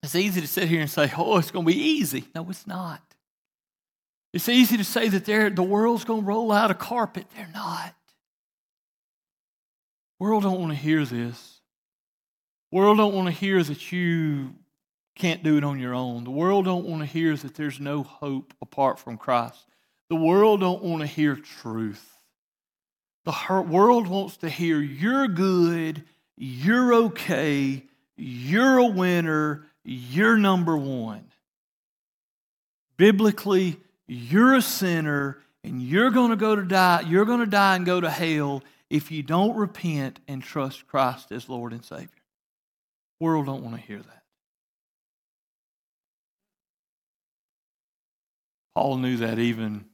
it's 0.02 0.15
easy 0.15 0.41
to 0.41 0.48
sit 0.48 0.69
here 0.69 0.82
and 0.82 0.89
say, 0.89 1.12
"Oh, 1.17 1.38
it's 1.38 1.52
going 1.52 1.65
to 1.65 1.72
be 1.72 1.78
easy." 1.78 2.26
No, 2.34 2.50
it's 2.50 2.65
not. 2.65 3.02
It's 4.34 4.48
easy 4.48 4.78
to 4.78 4.84
say 4.84 5.10
that 5.10 5.26
the 5.26 5.63
world's 5.63 6.06
going 6.06 6.22
to 6.22 6.26
roll 6.26 6.52
out 6.52 6.72
a 6.72 6.76
carpet. 6.76 7.28
They're 7.36 7.50
not. 7.54 7.93
World 10.20 10.44
don't 10.44 10.60
want 10.60 10.72
to 10.72 10.78
hear 10.78 11.06
this. 11.06 11.62
World 12.72 12.98
don't 12.98 13.16
want 13.16 13.28
to 13.28 13.34
hear 13.34 13.64
that 13.64 13.92
you 13.92 14.54
can't 15.16 15.44
do 15.44 15.58
it 15.58 15.64
on 15.64 15.80
your 15.80 15.94
own. 15.94 16.24
The 16.24 16.32
world 16.32 16.66
don't 16.66 16.86
want 16.86 17.02
to 17.02 17.06
hear 17.06 17.36
that 17.36 17.56
there's 17.56 17.80
no 17.80 18.04
hope 18.04 18.54
apart 18.62 19.00
from 19.00 19.18
Christ. 19.18 19.66
The 20.10 20.16
world 20.16 20.60
don't 20.60 20.84
want 20.84 21.02
to 21.02 21.08
hear 21.08 21.36
truth. 21.36 22.18
The 23.26 23.66
world 23.68 24.08
wants 24.08 24.38
to 24.38 24.50
hear 24.50 24.80
you're 24.80 25.28
good, 25.28 26.04
you're 26.36 26.94
okay, 26.94 27.84
you're 28.16 28.78
a 28.78 28.86
winner, 28.86 29.66
you're 29.84 30.38
number 30.38 30.78
one. 30.78 31.26
Biblically, 32.98 33.78
you're 34.08 34.56
a 34.56 34.62
sinner 34.62 35.38
and 35.64 35.82
you're 35.82 36.12
going 36.12 36.32
to 36.32 36.38
go 36.38 36.56
to 36.56 36.64
die, 36.64 37.02
you're 37.02 37.26
going 37.26 37.42
to 37.42 37.46
die 37.46 37.76
and 37.76 37.86
go 37.86 38.02
to 38.02 38.10
hell 38.10 38.64
if 38.89 39.12
you 39.12 39.21
don't 39.23 39.56
repent 39.56 40.19
and 40.28 40.41
trust 40.41 40.88
Christ 40.88 41.32
as 41.32 41.47
Lord 41.47 41.73
and 41.73 41.86
Savior. 41.86 42.10
World 43.19 43.45
don't 43.45 43.63
want 43.63 43.75
to 43.75 43.82
hear 43.82 43.99
that. 43.99 44.23
Paul 48.73 48.97
knew 48.97 49.17
that 49.17 49.39
even 49.39 49.86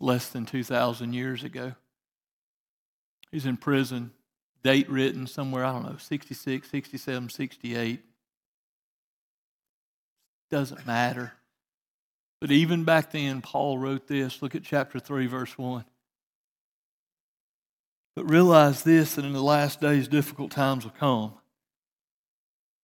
less 0.00 0.28
than 0.28 0.46
2,000 0.46 1.12
years 1.12 1.42
ago. 1.42 1.74
He's 3.32 3.46
in 3.46 3.56
prison, 3.56 4.12
date 4.62 4.88
written 4.88 5.26
somewhere, 5.26 5.64
I 5.64 5.72
don't 5.72 5.84
know, 5.84 5.96
66, 5.98 6.70
67, 6.70 7.28
68. 7.28 8.04
Doesn't 10.50 10.86
matter. 10.86 11.32
But 12.40 12.52
even 12.52 12.84
back 12.84 13.10
then, 13.10 13.42
Paul 13.42 13.76
wrote 13.76 14.06
this. 14.06 14.40
Look 14.40 14.54
at 14.54 14.62
chapter 14.62 14.98
3, 15.00 15.26
verse 15.26 15.58
1. 15.58 15.84
But 18.18 18.30
realize 18.30 18.82
this 18.82 19.14
that 19.14 19.24
in 19.24 19.32
the 19.32 19.40
last 19.40 19.80
days, 19.80 20.08
difficult 20.08 20.50
times 20.50 20.82
will 20.82 20.90
come. 20.90 21.34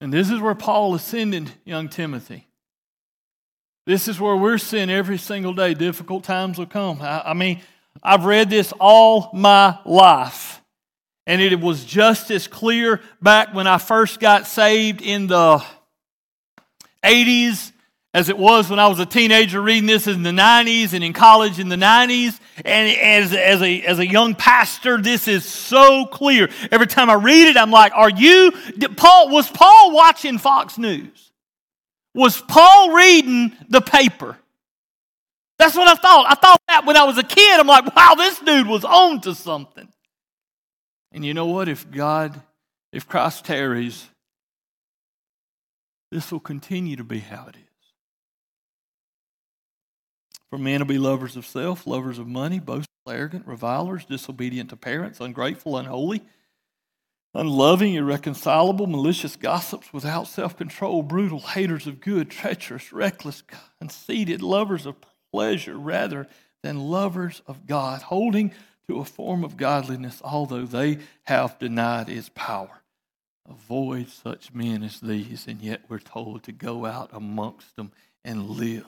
And 0.01 0.13
this 0.13 0.31
is 0.31 0.39
where 0.39 0.55
Paul 0.55 0.95
is 0.95 1.03
sending 1.03 1.51
young 1.65 1.89
Timothy. 1.89 2.47
This 3.85 4.07
is 4.07 4.21
where 4.21 4.37
we're 4.37 4.59
seeing 4.59 4.91
every 4.91 5.19
single 5.19 5.53
day 5.53 5.75
difficult 5.75 6.23
times 6.23 6.57
will 6.57 6.67
come. 6.67 7.03
I, 7.03 7.23
I 7.31 7.35
mean, 7.35 7.61
I've 8.01 8.27
read 8.27 8.49
this 8.49 8.73
all 8.79 9.31
my 9.35 9.77
life. 9.85 10.63
And 11.27 11.43
it 11.43 11.59
was 11.59 11.85
just 11.85 12.31
as 12.31 12.47
clear 12.47 13.01
back 13.21 13.53
when 13.53 13.67
I 13.67 13.79
first 13.79 14.21
got 14.21 14.47
saved 14.47 15.03
in 15.03 15.27
the 15.27 15.65
80s 17.03 17.73
as 18.15 18.29
it 18.29 18.39
was 18.39 18.71
when 18.71 18.79
I 18.79 18.87
was 18.87 19.01
a 19.01 19.07
teenager 19.07 19.61
reading 19.61 19.87
this 19.87 20.07
in 20.07 20.23
the 20.23 20.31
90s 20.31 20.93
and 20.93 21.03
in 21.03 21.13
college 21.13 21.59
in 21.59 21.69
the 21.69 21.77
90s. 21.77 22.39
And 22.65 22.97
as, 22.97 23.35
as, 23.35 23.61
a, 23.61 23.83
as 23.83 23.99
a 23.99 24.07
young 24.07 24.37
pastor, 24.37 24.99
this 24.99 25.27
is 25.27 25.45
so 25.45 26.07
clear. 26.07 26.49
Every 26.71 26.87
time 26.87 27.11
I 27.11 27.15
read 27.15 27.49
it, 27.49 27.57
I'm 27.57 27.73
like, 27.73 27.93
are 27.93 28.09
you, 28.09 28.53
Paul, 28.97 29.31
was 29.31 29.51
Paul 29.51 29.93
watching 29.93 30.39
Fox 30.39 30.79
News? 30.79 31.33
Was 32.15 32.41
Paul 32.41 32.95
reading 32.95 33.51
the 33.69 33.81
paper? 33.81 34.39
That's 35.59 35.75
what 35.75 35.89
I 35.89 35.95
thought. 35.95 36.27
I 36.29 36.37
thought 36.37 36.61
that 36.69 36.87
when 36.87 36.97
I 36.97 37.05
was 37.05 37.19
a 37.19 37.25
kid. 37.25 37.59
I'm 37.59 37.67
like, 37.67 37.95
wow, 37.97 38.15
this 38.17 38.39
dude 38.39 38.69
was 38.69 38.85
on 38.85 39.21
to 39.23 39.35
something. 39.35 39.89
And 41.11 41.25
you 41.25 41.35
know 41.35 41.47
what? 41.47 41.69
If 41.69 41.91
God, 41.91 42.41
if 42.93 43.09
Christ 43.09 43.45
tarries, 43.45 44.07
this 46.13 46.31
will 46.31 46.41
continue 46.41 46.95
to 46.95 47.05
be 47.05 47.19
how 47.19 47.47
it 47.49 47.57
is. 47.57 47.64
For 50.55 50.59
men 50.59 50.79
to 50.79 50.85
be 50.85 50.99
lovers 50.99 51.35
of 51.35 51.45
self, 51.45 51.85
lovers 51.85 52.21
of 52.21 52.29
money, 52.29 52.61
boastful, 52.61 52.87
arrogant, 53.09 53.45
revilers, 53.45 54.05
disobedient 54.05 54.71
to 54.71 54.77
parents, 54.77 55.19
ungrateful, 55.19 55.77
unholy, 55.77 56.23
unloving, 57.35 57.95
irreconcilable, 57.95 58.87
malicious 58.87 59.35
gossips, 59.35 59.93
without 59.93 60.29
self 60.29 60.57
control, 60.57 61.03
brutal, 61.03 61.41
haters 61.41 61.89
of 61.89 62.01
good, 62.01 62.31
treacherous, 62.31 62.93
reckless, 62.93 63.43
conceited, 63.81 64.43
lovers 64.43 64.87
of 64.87 64.95
pleasure 65.33 65.77
rather 65.77 66.29
than 66.63 66.79
lovers 66.79 67.43
of 67.49 67.67
God, 67.67 68.03
holding 68.03 68.53
to 68.87 69.01
a 69.01 69.05
form 69.05 69.43
of 69.43 69.57
godliness, 69.57 70.23
although 70.23 70.67
they 70.67 70.99
have 71.25 71.59
denied 71.59 72.09
its 72.09 72.31
power. 72.33 72.81
Avoid 73.51 74.09
such 74.09 74.55
men 74.55 74.85
as 74.85 75.01
these, 75.01 75.49
and 75.49 75.61
yet 75.61 75.81
we're 75.89 75.99
told 75.99 76.45
to 76.45 76.53
go 76.53 76.87
out 76.87 77.11
amongst 77.13 77.75
them 77.75 77.91
and 78.25 78.51
live 78.51 78.87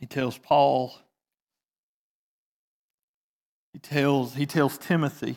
he 0.00 0.06
tells 0.06 0.38
Paul, 0.38 0.94
he 3.74 3.78
tells, 3.78 4.34
he 4.34 4.46
tells 4.46 4.78
Timothy, 4.78 5.36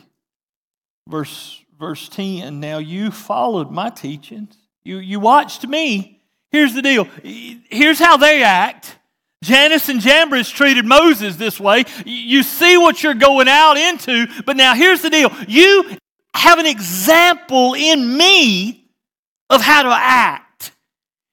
verse, 1.06 1.62
verse 1.78 2.08
10, 2.08 2.58
now 2.60 2.78
you 2.78 3.10
followed 3.10 3.70
my 3.70 3.90
teachings. 3.90 4.56
You, 4.82 4.98
you 4.98 5.20
watched 5.20 5.66
me. 5.66 6.22
Here's 6.50 6.74
the 6.74 6.82
deal. 6.82 7.04
Here's 7.22 7.98
how 7.98 8.16
they 8.16 8.42
act. 8.42 8.98
Jannes 9.42 9.88
and 9.90 10.00
Jambres 10.00 10.48
treated 10.48 10.86
Moses 10.86 11.36
this 11.36 11.60
way. 11.60 11.84
You 12.06 12.42
see 12.42 12.78
what 12.78 13.02
you're 13.02 13.12
going 13.12 13.48
out 13.48 13.76
into, 13.76 14.26
but 14.46 14.56
now 14.56 14.74
here's 14.74 15.02
the 15.02 15.10
deal. 15.10 15.30
You 15.46 15.98
have 16.32 16.58
an 16.58 16.66
example 16.66 17.74
in 17.74 18.16
me 18.16 18.86
of 19.50 19.60
how 19.60 19.82
to 19.82 19.90
act. 19.90 20.43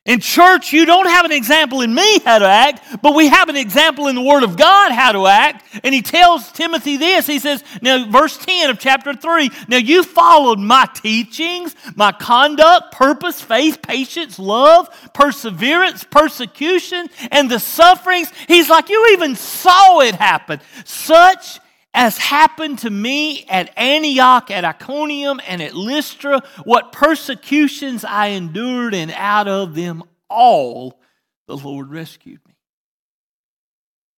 In 0.04 0.20
church, 0.20 0.74
you 0.74 0.88
don't 0.88 1.08
have 1.08 1.26
an 1.26 1.32
example 1.32 1.82
in 1.82 1.94
me 1.94 2.20
how 2.22 2.40
to 2.40 2.48
act, 2.48 3.04
but 3.04 3.14
we 3.14 3.28
have 3.28 3.50
an 3.50 3.56
example 3.56 4.08
in 4.08 4.16
the 4.16 4.22
Word 4.22 4.42
of 4.42 4.58
God 4.58 4.92
how 4.92 5.12
to 5.12 5.28
act. 5.28 5.64
And 5.84 5.94
he 5.94 6.02
tells 6.02 6.52
Timothy 6.52 6.98
this. 6.98 7.28
He 7.28 7.38
says, 7.38 7.64
now, 7.84 8.10
verse 8.10 8.36
10 8.36 8.72
of 8.72 8.80
chapter 8.80 9.14
3 9.14 9.52
Now 9.68 9.78
you 9.78 10.02
followed 10.02 10.58
my 10.58 10.90
teachings, 10.96 11.76
my 11.96 12.12
conduct, 12.12 12.94
purpose, 12.94 13.42
faith, 13.42 13.84
patience, 13.84 14.40
love, 14.40 14.90
perseverance, 15.14 16.04
persecution, 16.04 17.08
and 17.30 17.52
the 17.52 17.60
sufferings. 17.60 18.32
He's 18.48 18.72
like, 18.72 18.90
You 18.90 19.10
even 19.14 19.36
saw 19.36 20.00
it 20.00 20.16
happen. 20.16 20.62
Such 20.84 21.60
as 21.94 22.18
happened 22.18 22.80
to 22.80 22.90
me 22.90 23.46
at 23.46 23.78
Antioch, 23.78 24.50
at 24.50 24.64
Iconium, 24.64 25.42
and 25.48 25.62
at 25.62 25.76
Lystra, 25.76 26.42
what 26.64 26.92
persecutions 26.92 28.06
I 28.06 28.28
endured, 28.28 28.94
and 28.94 29.12
out 29.12 29.48
of 29.48 29.76
them 29.76 30.04
all 30.30 31.00
the 31.48 31.58
Lord 31.58 31.90
rescued 31.90 32.40
me. 32.48 32.56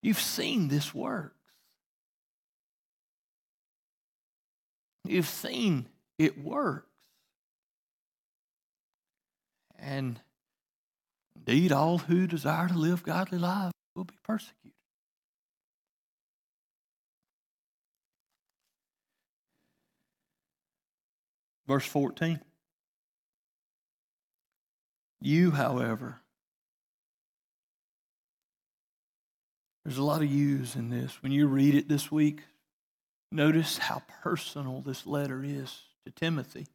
You've 0.02 0.20
seen 0.20 0.68
this 0.68 0.94
works. 0.94 1.36
You've 5.06 5.28
seen 5.28 5.88
it 6.18 6.38
works. 6.42 6.88
And 9.78 10.20
indeed, 11.36 11.74
all 11.74 11.98
who 11.98 12.26
desire 12.28 12.70
to 12.70 12.74
live 12.74 13.04
godly 13.04 13.38
lives 13.38 13.74
will 13.96 14.06
be 14.06 14.16
persecuted. 14.24 14.63
Verse 21.68 21.86
14. 21.86 22.40
You, 25.22 25.52
however, 25.52 26.20
there's 29.84 29.98
a 29.98 30.04
lot 30.04 30.22
of 30.22 30.32
yous 30.32 30.76
in 30.76 30.90
this. 30.90 31.22
When 31.22 31.32
you 31.32 31.48
read 31.48 31.76
it 31.76 31.88
this 31.88 32.12
week, 32.12 32.42
notice 33.32 33.78
how 33.78 34.02
personal 34.22 34.82
this 34.82 35.06
letter 35.06 35.44
is 35.44 35.82
to 36.06 36.12
Timothy. 36.12 36.68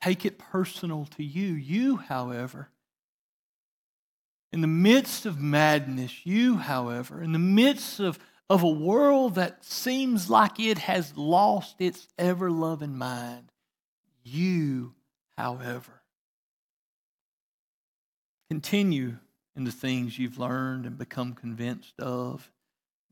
Take 0.00 0.24
it 0.24 0.38
personal 0.38 1.06
to 1.16 1.22
you. 1.22 1.52
You, 1.52 1.96
however, 1.96 2.68
in 4.52 4.60
the 4.60 4.66
midst 4.66 5.26
of 5.26 5.40
madness, 5.40 6.26
you, 6.26 6.56
however, 6.56 7.22
in 7.22 7.32
the 7.32 7.38
midst 7.38 8.00
of, 8.00 8.18
of 8.50 8.62
a 8.62 8.68
world 8.68 9.36
that 9.36 9.64
seems 9.64 10.28
like 10.28 10.58
it 10.58 10.78
has 10.78 11.16
lost 11.16 11.76
its 11.78 12.08
ever 12.18 12.50
loving 12.50 12.98
mind, 12.98 13.51
you, 14.24 14.94
however, 15.36 16.02
continue 18.48 19.16
in 19.56 19.64
the 19.64 19.72
things 19.72 20.18
you've 20.18 20.38
learned 20.38 20.86
and 20.86 20.96
become 20.98 21.34
convinced 21.34 21.98
of, 21.98 22.50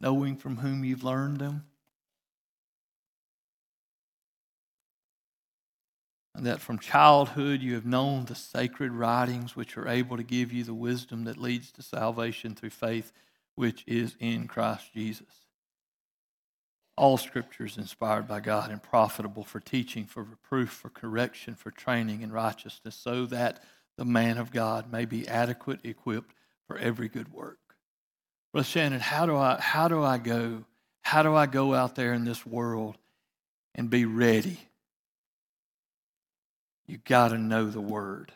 knowing 0.00 0.36
from 0.36 0.56
whom 0.58 0.84
you've 0.84 1.04
learned 1.04 1.38
them. 1.38 1.64
And 6.34 6.46
that 6.46 6.60
from 6.60 6.78
childhood 6.78 7.60
you 7.60 7.74
have 7.74 7.84
known 7.84 8.24
the 8.24 8.34
sacred 8.34 8.92
writings 8.92 9.56
which 9.56 9.76
are 9.76 9.88
able 9.88 10.16
to 10.16 10.22
give 10.22 10.52
you 10.52 10.64
the 10.64 10.72
wisdom 10.72 11.24
that 11.24 11.36
leads 11.36 11.70
to 11.72 11.82
salvation 11.82 12.54
through 12.54 12.70
faith, 12.70 13.12
which 13.56 13.84
is 13.86 14.16
in 14.20 14.46
Christ 14.46 14.94
Jesus. 14.94 15.26
All 17.00 17.16
scripture 17.16 17.64
is 17.64 17.78
inspired 17.78 18.28
by 18.28 18.40
God 18.40 18.70
and 18.70 18.82
profitable 18.82 19.42
for 19.42 19.58
teaching, 19.58 20.04
for 20.04 20.22
reproof, 20.22 20.68
for 20.68 20.90
correction, 20.90 21.54
for 21.54 21.70
training 21.70 22.20
in 22.20 22.30
righteousness, 22.30 22.94
so 22.94 23.24
that 23.24 23.64
the 23.96 24.04
man 24.04 24.36
of 24.36 24.52
God 24.52 24.92
may 24.92 25.06
be 25.06 25.26
adequate, 25.26 25.80
equipped 25.82 26.34
for 26.66 26.76
every 26.76 27.08
good 27.08 27.32
work. 27.32 27.56
Brother 28.52 28.66
Shannon, 28.66 29.00
how 29.00 29.24
do 29.24 29.34
I 29.34 29.58
how 29.58 29.88
do 29.88 30.02
I 30.02 30.18
go? 30.18 30.66
How 31.00 31.22
do 31.22 31.34
I 31.34 31.46
go 31.46 31.72
out 31.72 31.94
there 31.94 32.12
in 32.12 32.26
this 32.26 32.44
world 32.44 32.98
and 33.74 33.88
be 33.88 34.04
ready? 34.04 34.58
You 36.86 36.98
got 36.98 37.28
to 37.28 37.38
know 37.38 37.70
the 37.70 37.80
word. 37.80 38.30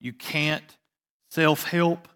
You 0.00 0.12
can't 0.12 0.76
self 1.30 1.62
help 1.62 2.08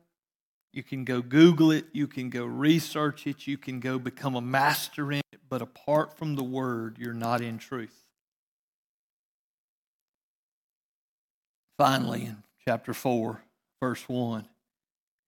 you 0.72 0.82
can 0.82 1.04
go 1.04 1.20
Google 1.20 1.70
it, 1.70 1.86
you 1.92 2.06
can 2.06 2.30
go 2.30 2.44
research 2.44 3.26
it, 3.26 3.46
you 3.46 3.58
can 3.58 3.80
go 3.80 3.98
become 3.98 4.34
a 4.34 4.40
master 4.40 5.12
in 5.12 5.20
it, 5.32 5.40
but 5.48 5.60
apart 5.60 6.16
from 6.16 6.34
the 6.34 6.42
Word, 6.42 6.96
you're 6.98 7.12
not 7.12 7.40
in 7.40 7.58
truth. 7.58 8.04
Finally, 11.76 12.24
in 12.24 12.42
chapter 12.64 12.94
4, 12.94 13.42
verse 13.80 14.08
1, 14.08 14.46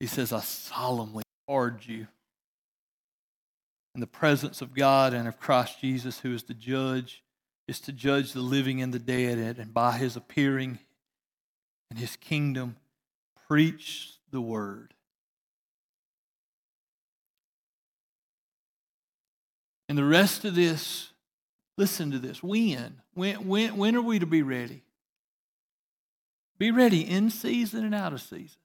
he 0.00 0.06
says, 0.06 0.32
I 0.32 0.40
solemnly 0.40 1.24
charge 1.48 1.88
you 1.88 2.06
in 3.94 4.00
the 4.00 4.06
presence 4.06 4.60
of 4.60 4.74
God 4.74 5.14
and 5.14 5.28
of 5.28 5.38
Christ 5.38 5.80
Jesus, 5.80 6.20
who 6.20 6.34
is 6.34 6.44
the 6.44 6.54
judge, 6.54 7.22
is 7.68 7.80
to 7.80 7.92
judge 7.92 8.32
the 8.32 8.40
living 8.40 8.82
and 8.82 8.92
the 8.92 8.98
dead, 8.98 9.58
and 9.58 9.72
by 9.72 9.92
his 9.92 10.16
appearing 10.16 10.78
in 11.90 11.96
his 11.96 12.16
kingdom, 12.16 12.76
preach 13.46 14.14
the 14.30 14.40
word. 14.40 14.93
And 19.94 19.98
the 20.00 20.04
rest 20.04 20.44
of 20.44 20.56
this, 20.56 21.12
listen 21.78 22.10
to 22.10 22.18
this. 22.18 22.42
When? 22.42 23.00
When, 23.12 23.46
when, 23.46 23.76
when 23.76 23.94
are 23.94 24.02
we 24.02 24.18
to 24.18 24.26
be 24.26 24.42
ready? 24.42 24.82
Be 26.58 26.72
ready 26.72 27.08
in 27.08 27.30
season 27.30 27.84
and 27.84 27.94
out 27.94 28.12
of 28.12 28.20
season. 28.20 28.58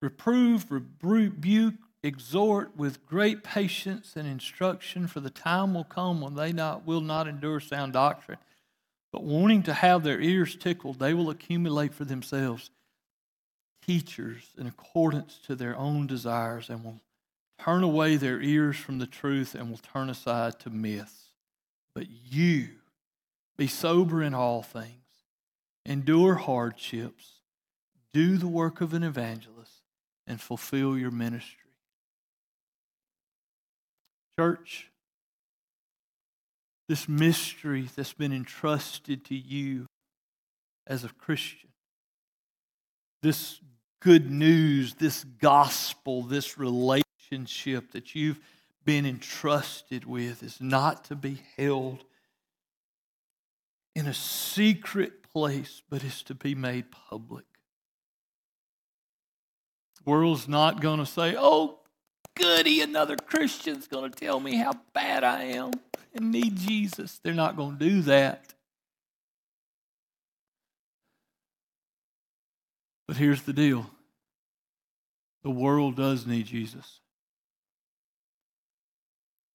Reprove, 0.00 0.64
rebuke, 1.02 1.74
exhort 2.02 2.74
with 2.78 3.04
great 3.04 3.44
patience 3.44 4.14
and 4.16 4.26
instruction, 4.26 5.06
for 5.06 5.20
the 5.20 5.28
time 5.28 5.74
will 5.74 5.84
come 5.84 6.22
when 6.22 6.34
they 6.34 6.50
not, 6.50 6.86
will 6.86 7.02
not 7.02 7.28
endure 7.28 7.60
sound 7.60 7.92
doctrine. 7.92 8.38
But 9.12 9.22
wanting 9.22 9.64
to 9.64 9.74
have 9.74 10.02
their 10.02 10.22
ears 10.22 10.56
tickled, 10.56 10.98
they 10.98 11.12
will 11.12 11.28
accumulate 11.28 11.92
for 11.92 12.06
themselves 12.06 12.70
teachers 13.86 14.48
in 14.56 14.66
accordance 14.66 15.38
to 15.44 15.54
their 15.54 15.76
own 15.76 16.06
desires 16.06 16.70
and 16.70 16.82
will 16.82 17.02
turn 17.58 17.82
away 17.82 18.16
their 18.16 18.40
ears 18.40 18.76
from 18.76 18.98
the 18.98 19.06
truth 19.06 19.54
and 19.54 19.70
will 19.70 19.78
turn 19.78 20.10
aside 20.10 20.58
to 20.60 20.70
myths. 20.70 21.32
But 21.94 22.06
you 22.30 22.68
be 23.56 23.66
sober 23.66 24.22
in 24.22 24.34
all 24.34 24.62
things, 24.62 25.24
endure 25.84 26.34
hardships, 26.34 27.40
do 28.12 28.36
the 28.36 28.48
work 28.48 28.80
of 28.80 28.92
an 28.92 29.02
evangelist, 29.02 29.82
and 30.26 30.40
fulfill 30.40 30.98
your 30.98 31.10
ministry. 31.10 31.70
Church, 34.38 34.90
this 36.88 37.08
mystery 37.08 37.88
that's 37.96 38.12
been 38.12 38.32
entrusted 38.32 39.24
to 39.24 39.34
you 39.34 39.86
as 40.86 41.04
a 41.04 41.08
Christian, 41.08 41.70
this 43.22 43.60
good 44.00 44.30
news, 44.30 44.94
this 44.94 45.24
gospel, 45.24 46.22
this 46.22 46.58
relationship 46.58 47.05
relationship 47.30 47.92
that 47.92 48.14
you've 48.14 48.40
been 48.84 49.06
entrusted 49.06 50.04
with 50.04 50.42
is 50.42 50.60
not 50.60 51.04
to 51.04 51.16
be 51.16 51.42
held 51.56 52.04
in 53.94 54.06
a 54.06 54.14
secret 54.14 55.22
place, 55.32 55.82
but 55.88 56.04
is 56.04 56.22
to 56.22 56.34
be 56.34 56.54
made 56.54 56.90
public. 56.90 57.44
The 59.96 60.10
world's 60.10 60.48
not 60.48 60.80
going 60.80 60.98
to 60.98 61.06
say, 61.06 61.34
oh, 61.36 61.80
goody, 62.36 62.80
another 62.80 63.16
Christian's 63.16 63.88
going 63.88 64.10
to 64.10 64.16
tell 64.16 64.38
me 64.38 64.56
how 64.56 64.72
bad 64.92 65.24
I 65.24 65.44
am 65.44 65.72
and 66.14 66.30
need 66.30 66.56
Jesus. 66.56 67.18
They're 67.22 67.34
not 67.34 67.56
going 67.56 67.78
to 67.78 67.84
do 67.84 68.02
that. 68.02 68.52
But 73.08 73.16
here's 73.16 73.42
the 73.42 73.52
deal 73.52 73.86
the 75.42 75.50
world 75.50 75.96
does 75.96 76.26
need 76.26 76.46
Jesus. 76.46 77.00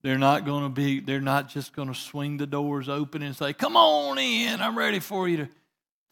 They're 0.03 0.17
not 0.17 0.45
going 0.45 0.63
to 0.63 0.69
be, 0.69 0.99
they're 0.99 1.21
not 1.21 1.49
just 1.49 1.73
going 1.73 1.87
to 1.87 1.93
swing 1.93 2.37
the 2.37 2.47
doors 2.47 2.89
open 2.89 3.21
and 3.21 3.35
say, 3.35 3.53
Come 3.53 3.75
on 3.77 4.17
in, 4.17 4.59
I'm 4.59 4.77
ready 4.77 4.99
for 4.99 5.27
you 5.27 5.37
to 5.37 5.49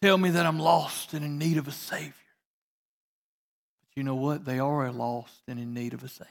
tell 0.02 0.18
me 0.18 0.30
that 0.32 0.46
I'm 0.46 0.60
lost 0.60 1.14
and 1.14 1.26
in 1.26 1.40
need 1.40 1.58
of 1.58 1.68
a 1.68 1.72
Savior. 1.72 2.14
But 3.82 3.98
you 3.98 4.04
know 4.04 4.16
what? 4.16 4.46
They 4.46 4.60
are 4.60 4.92
lost 4.92 5.42
and 5.48 5.60
in 5.60 5.74
need 5.74 5.94
of 5.94 6.04
a 6.04 6.08
Savior. 6.08 6.28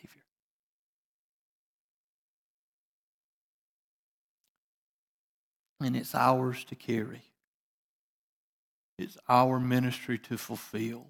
And 5.81 5.97
it's 5.97 6.15
ours 6.15 6.65
to 6.65 6.75
carry. 6.75 7.23
It's 8.99 9.17
our 9.29 9.61
ministry 9.61 10.19
to 10.19 10.37
fulfill. 10.37 11.07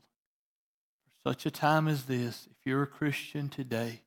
For 1.07 1.31
such 1.31 1.47
a 1.47 1.51
time 1.51 1.89
as 1.89 2.05
this, 2.05 2.47
if 2.51 2.67
you're 2.67 2.83
a 2.83 2.87
Christian 2.87 3.49
today, 3.49 4.03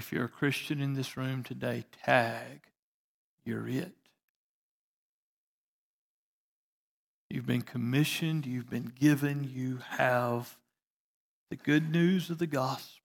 if 0.00 0.14
you're 0.14 0.24
a 0.24 0.28
Christian 0.28 0.80
in 0.80 0.94
this 0.94 1.18
room 1.18 1.42
today, 1.42 1.84
tag, 2.06 2.62
you're 3.44 3.68
it. 3.68 3.92
You've 7.28 7.44
been 7.44 7.60
commissioned, 7.60 8.46
you've 8.46 8.70
been 8.70 8.94
given, 8.98 9.44
you 9.44 9.80
have 9.90 10.56
the 11.50 11.56
good 11.56 11.92
news 11.92 12.30
of 12.30 12.38
the 12.38 12.46
gospel. 12.46 13.02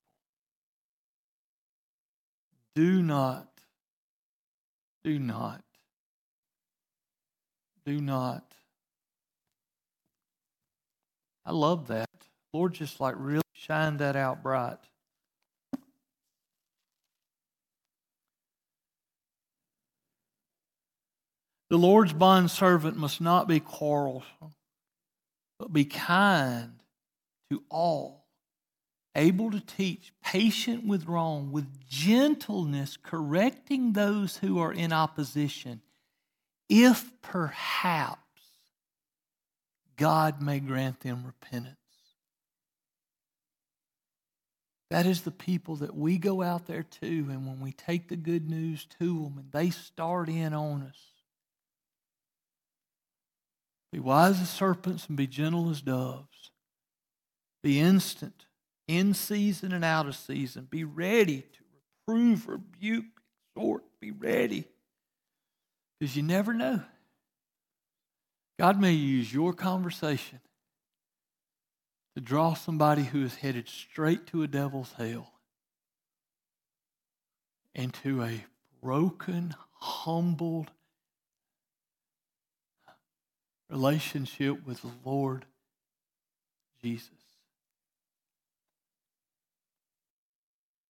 Do 2.75 3.03
not, 3.03 3.49
do 5.03 5.19
not, 5.19 5.63
do 7.85 7.99
not. 7.99 8.53
I 11.45 11.51
love 11.51 11.87
that. 11.87 12.09
Lord, 12.53 12.73
just 12.73 13.01
like 13.01 13.15
really 13.17 13.41
shine 13.51 13.97
that 13.97 14.15
out 14.15 14.41
bright. 14.41 14.79
The 21.69 21.77
Lord's 21.77 22.13
bondservant 22.13 22.95
must 22.95 23.19
not 23.21 23.47
be 23.47 23.59
quarrelsome, 23.59 24.53
but 25.57 25.73
be 25.73 25.85
kind 25.85 26.73
to 27.49 27.63
all, 27.69 28.27
able 29.15 29.49
to 29.51 29.59
teach, 29.59 30.13
patient 30.23 30.85
with 30.85 31.07
wrong, 31.07 31.51
with 31.51 31.87
gentleness, 31.87 32.97
correcting 32.97 33.93
those 33.93 34.37
who 34.37 34.59
are 34.59 34.73
in 34.73 34.93
opposition, 34.93 35.81
if 36.69 37.11
perhaps 37.21 38.19
God 39.95 40.41
may 40.41 40.59
grant 40.59 40.99
them 40.99 41.25
repentance. 41.25 41.77
That 44.91 45.07
is 45.07 45.21
the 45.21 45.31
people 45.31 45.77
that 45.77 45.95
we 45.95 46.19
go 46.19 46.43
out 46.43 46.67
there 46.67 46.83
to, 46.83 47.07
and 47.07 47.47
when 47.47 47.59
we 47.59 47.71
take 47.71 48.07
the 48.07 48.15
good 48.15 48.47
news 48.49 48.85
to 48.99 49.23
them 49.23 49.37
and 49.37 49.51
they 49.51 49.71
start 49.71 50.29
in 50.29 50.53
on 50.53 50.83
us, 50.83 51.14
be 53.95 54.01
wise 54.01 54.41
as 54.41 54.49
serpents 54.49 55.07
and 55.07 55.15
be 55.15 55.25
gentle 55.25 55.69
as 55.69 55.79
doves. 55.79 56.51
Be 57.63 57.79
instant, 57.79 58.45
in 58.89 59.13
season 59.13 59.71
and 59.71 59.85
out 59.85 60.05
of 60.05 60.17
season. 60.17 60.67
Be 60.69 60.83
ready 60.83 61.43
to 61.43 61.59
reprove, 62.05 62.45
rebuke, 62.45 63.05
exhort. 63.55 63.85
Be 64.01 64.11
ready. 64.11 64.65
Because 65.97 66.17
you 66.17 66.23
never 66.23 66.53
know. 66.53 66.81
God 68.59 68.81
may 68.81 68.91
use 68.91 69.33
your 69.33 69.53
conversation 69.53 70.41
to 72.17 72.21
draw 72.21 72.53
somebody 72.53 73.03
who 73.03 73.23
is 73.23 73.35
headed 73.35 73.69
straight 73.69 74.27
to 74.27 74.43
a 74.43 74.47
devil's 74.47 74.91
hell 74.97 75.31
into 77.73 78.21
a 78.21 78.43
broken, 78.83 79.55
humbled, 79.79 80.69
relationship 83.75 84.65
with 84.65 84.81
the 84.81 84.91
Lord 85.03 85.43
Jesus. 86.81 87.09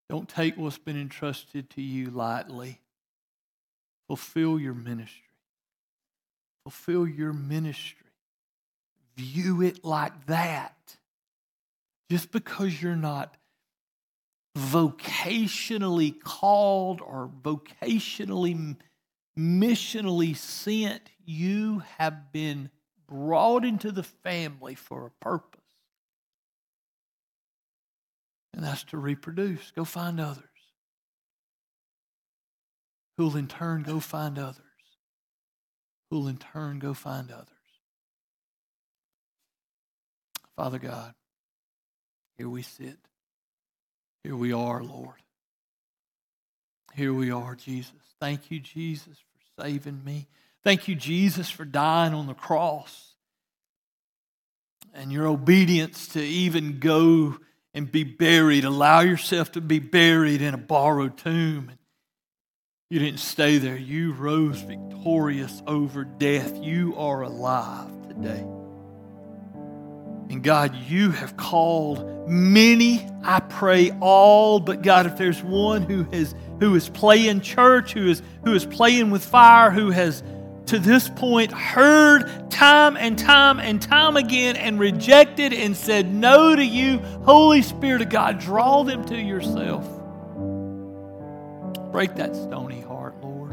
Don't 0.08 0.30
take 0.30 0.56
what's 0.56 0.78
been 0.78 1.02
entrusted 1.02 1.72
to 1.72 1.82
you 1.82 2.12
lightly. 2.12 2.80
Fulfill 4.08 4.60
your 4.60 4.76
ministry. 4.76 5.24
Fulfill 6.64 7.08
your 7.08 7.34
ministry. 7.34 8.06
View 9.18 9.64
it 9.64 9.84
like 9.84 10.28
that. 10.28 10.96
Just 12.12 12.32
because 12.32 12.80
you're 12.80 12.96
not 12.96 13.36
vocationally 14.56 16.22
called 16.22 17.02
or 17.02 17.32
vocationally 17.42 18.78
missionally 19.38 20.36
sent, 20.36 21.02
you 21.26 21.82
have 21.98 22.32
been 22.32 22.70
brought 23.08 23.66
into 23.66 23.92
the 23.92 24.04
family 24.04 24.76
for 24.76 25.08
a 25.08 25.24
purpose. 25.24 25.62
And 28.54 28.64
that's 28.64 28.84
to 28.86 28.98
reproduce. 28.98 29.72
Go 29.72 29.84
find 29.84 30.20
others. 30.20 30.44
Who'll 33.18 33.36
in 33.36 33.48
turn 33.48 33.84
go 33.84 34.00
find 34.00 34.38
others. 34.38 34.62
Who'll 36.10 36.28
in 36.28 36.38
turn 36.38 36.80
go 36.80 36.94
find 36.94 37.32
others. 37.32 37.50
Father 40.56 40.80
God, 40.80 41.14
here 42.38 42.50
we 42.50 42.62
sit. 42.62 42.98
Here 44.24 44.36
we 44.36 44.54
are, 44.54 44.84
Lord. 44.84 45.22
Here 46.94 47.14
we 47.14 47.30
are, 47.30 47.56
Jesus. 47.56 47.94
Thank 48.22 48.50
you, 48.50 48.60
Jesus, 48.62 49.18
for 49.18 49.64
saving 49.64 50.02
me. 50.04 50.28
Thank 50.66 50.88
you, 50.88 50.96
Jesus, 50.96 51.52
for 51.52 51.64
dying 51.64 52.16
on 52.16 52.26
the 52.26 52.34
cross 52.34 53.14
and 54.96 55.12
your 55.12 55.28
obedience 55.28 56.08
to 56.10 56.20
even 56.20 56.80
go 56.80 57.38
and 57.76 57.92
be 57.92 58.04
buried. 58.04 58.66
Allow 58.66 59.02
yourself 59.02 59.52
to 59.52 59.62
be 59.62 59.78
buried 59.78 60.42
in 60.42 60.56
a 60.56 60.58
borrowed 60.58 61.18
tomb. 61.18 61.72
You 62.90 62.98
didn't 62.98 63.20
stay 63.20 63.60
there. 63.60 63.78
You 63.78 64.14
rose 64.14 64.60
victorious 64.60 65.62
over 65.68 66.04
death. 66.04 66.58
You 66.64 66.96
are 66.98 67.22
alive 67.22 67.92
today. 68.08 68.44
And 70.32 70.44
God, 70.44 70.76
you 70.76 71.12
have 71.12 71.38
called 71.38 72.28
many, 72.28 73.08
I 73.24 73.40
pray 73.40 73.92
all, 74.02 74.60
but 74.60 74.82
God, 74.82 75.06
if 75.06 75.16
there's 75.16 75.44
one 75.44 75.84
who 75.84 76.04
has 76.12 76.34
who 76.60 76.74
is 76.74 76.90
playing 76.90 77.42
church, 77.42 77.94
who 77.94 78.08
is 78.08 78.24
who 78.44 78.54
is 78.54 78.66
playing 78.66 79.12
with 79.12 79.24
fire, 79.24 79.70
who 79.70 79.92
has 79.92 80.24
to 80.68 80.80
this 80.80 81.10
point 81.10 81.52
heard 81.52 82.50
time 82.50 82.98
and 82.98 83.18
time 83.20 83.60
and 83.60 83.82
time 83.82 84.18
again 84.18 84.56
and 84.56 84.80
rejected 84.80 85.54
and 85.54 85.76
said 85.76 86.12
no 86.12 86.56
to 86.56 86.64
you, 86.64 87.00
Holy 87.24 87.62
Spirit 87.62 88.02
of 88.02 88.10
God, 88.10 88.40
draw 88.40 88.84
them 88.84 89.06
to 89.06 89.16
yourself. 89.16 89.86
Break 91.92 92.16
that 92.16 92.36
stony 92.36 92.82
heart, 92.82 93.16
Lord. 93.22 93.52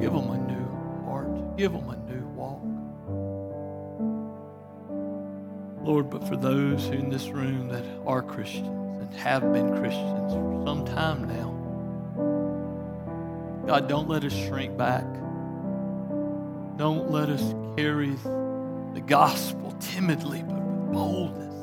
Give 0.00 0.12
them 0.12 0.30
a 0.30 0.38
new 0.38 1.04
heart. 1.04 1.56
Give 1.56 1.72
them 1.72 1.88
a 1.88 1.96
new 2.10 2.26
walk. 2.34 2.60
Lord, 5.84 6.10
but 6.10 6.26
for 6.28 6.36
those 6.36 6.86
in 6.88 7.10
this 7.10 7.28
room 7.28 7.68
that 7.68 7.84
are 8.06 8.22
Christians 8.22 8.68
and 9.00 9.14
have 9.14 9.52
been 9.52 9.70
Christians 9.76 10.32
for 10.32 10.62
some 10.66 10.84
time 10.84 11.28
now, 11.28 11.50
God, 13.66 13.88
don't 13.88 14.08
let 14.08 14.24
us 14.24 14.32
shrink 14.32 14.76
back. 14.76 15.04
Don't 16.76 17.10
let 17.10 17.28
us 17.28 17.54
carry 17.76 18.14
the 18.94 19.02
gospel 19.06 19.74
timidly, 19.78 20.42
but 20.42 20.60
with 20.60 20.92
boldness 20.92 21.54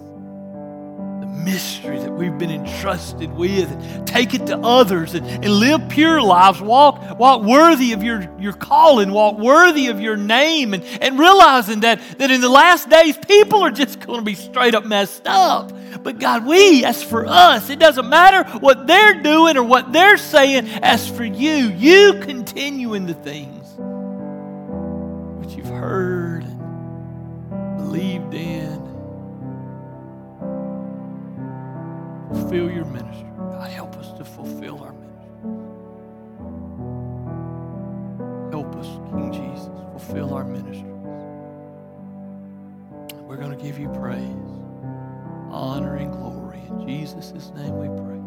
The 1.22 1.26
mystery 1.44 1.98
that 1.98 2.12
we've 2.12 2.38
been 2.38 2.52
entrusted 2.52 3.32
with. 3.34 3.72
and 3.72 4.08
Take 4.08 4.36
it 4.36 4.46
to 4.48 4.58
others 4.60 5.16
and, 5.16 5.26
and 5.26 5.50
live 5.50 5.90
pure 5.90 6.22
lives. 6.22 6.62
Walk, 6.62 7.18
walk 7.18 7.42
worthy 7.42 7.94
of 7.94 8.04
your, 8.04 8.30
your 8.40 8.54
calling. 8.54 9.12
Walk 9.12 9.40
worthy 9.40 9.88
of 9.88 10.00
your 10.00 10.16
name. 10.16 10.76
And, 10.76 10.84
and 11.02 11.18
realizing 11.18 11.80
that, 11.82 12.02
that 12.20 12.30
in 12.30 12.42
the 12.42 12.50
last 12.50 12.88
days, 12.90 13.18
people 13.18 13.64
are 13.64 13.72
just 13.72 14.00
going 14.00 14.20
to 14.20 14.26
be 14.26 14.36
straight 14.36 14.76
up 14.76 14.86
messed 14.86 15.26
up. 15.26 15.72
But 16.04 16.20
God, 16.20 16.46
we, 16.46 16.86
as 16.86 17.02
for 17.04 17.26
us, 17.26 17.70
it 17.72 17.80
doesn't 17.80 18.08
matter 18.08 18.48
what 18.60 18.86
they're 18.86 19.22
doing 19.22 19.58
or 19.58 19.64
what 19.64 19.92
they're 19.92 20.18
saying. 20.18 20.70
As 20.84 21.10
for 21.10 21.24
you, 21.24 21.70
you 21.70 22.20
continue 22.22 22.94
in 22.94 23.08
the 23.08 23.16
you've 23.16 23.59
heard 25.80 26.44
and 26.44 27.78
believed 27.78 28.34
in 28.34 28.78
fulfill 32.28 32.70
your 32.70 32.86
ministry. 32.86 33.30
God, 33.38 33.70
help 33.72 33.96
us 33.96 34.12
to 34.18 34.26
fulfill 34.26 34.84
our 34.84 34.92
ministry. 34.92 35.10
Help 38.52 38.76
us, 38.76 38.88
King 39.10 39.32
Jesus, 39.32 39.70
fulfill 39.92 40.34
our 40.34 40.44
ministries. 40.44 40.84
We're 43.22 43.38
going 43.38 43.58
to 43.58 43.64
give 43.64 43.80
you 43.80 43.88
praise, 43.90 44.20
honor, 45.50 45.96
and 45.96 46.12
glory. 46.12 46.60
In 46.68 46.86
Jesus' 46.88 47.52
name 47.56 47.78
we 47.78 47.88
pray. 48.04 48.19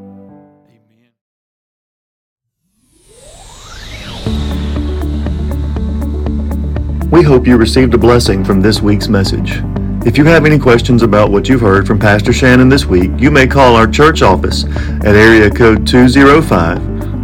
We 7.12 7.22
hope 7.22 7.46
you 7.46 7.56
received 7.58 7.92
a 7.92 7.98
blessing 7.98 8.42
from 8.42 8.62
this 8.62 8.80
week's 8.80 9.06
message. 9.06 9.60
If 10.06 10.16
you 10.16 10.24
have 10.24 10.46
any 10.46 10.58
questions 10.58 11.02
about 11.02 11.30
what 11.30 11.46
you've 11.46 11.60
heard 11.60 11.86
from 11.86 11.98
Pastor 11.98 12.32
Shannon 12.32 12.70
this 12.70 12.86
week, 12.86 13.10
you 13.18 13.30
may 13.30 13.46
call 13.46 13.76
our 13.76 13.86
church 13.86 14.22
office 14.22 14.64
at 15.04 15.14
area 15.14 15.50
code 15.50 15.86
205 15.86 16.78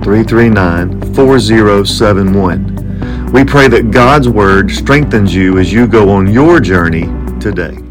339 0.04 1.14
4071. 1.14 3.32
We 3.32 3.46
pray 3.46 3.68
that 3.68 3.90
God's 3.90 4.28
Word 4.28 4.70
strengthens 4.70 5.34
you 5.34 5.56
as 5.56 5.72
you 5.72 5.86
go 5.86 6.10
on 6.10 6.30
your 6.30 6.60
journey 6.60 7.06
today. 7.40 7.87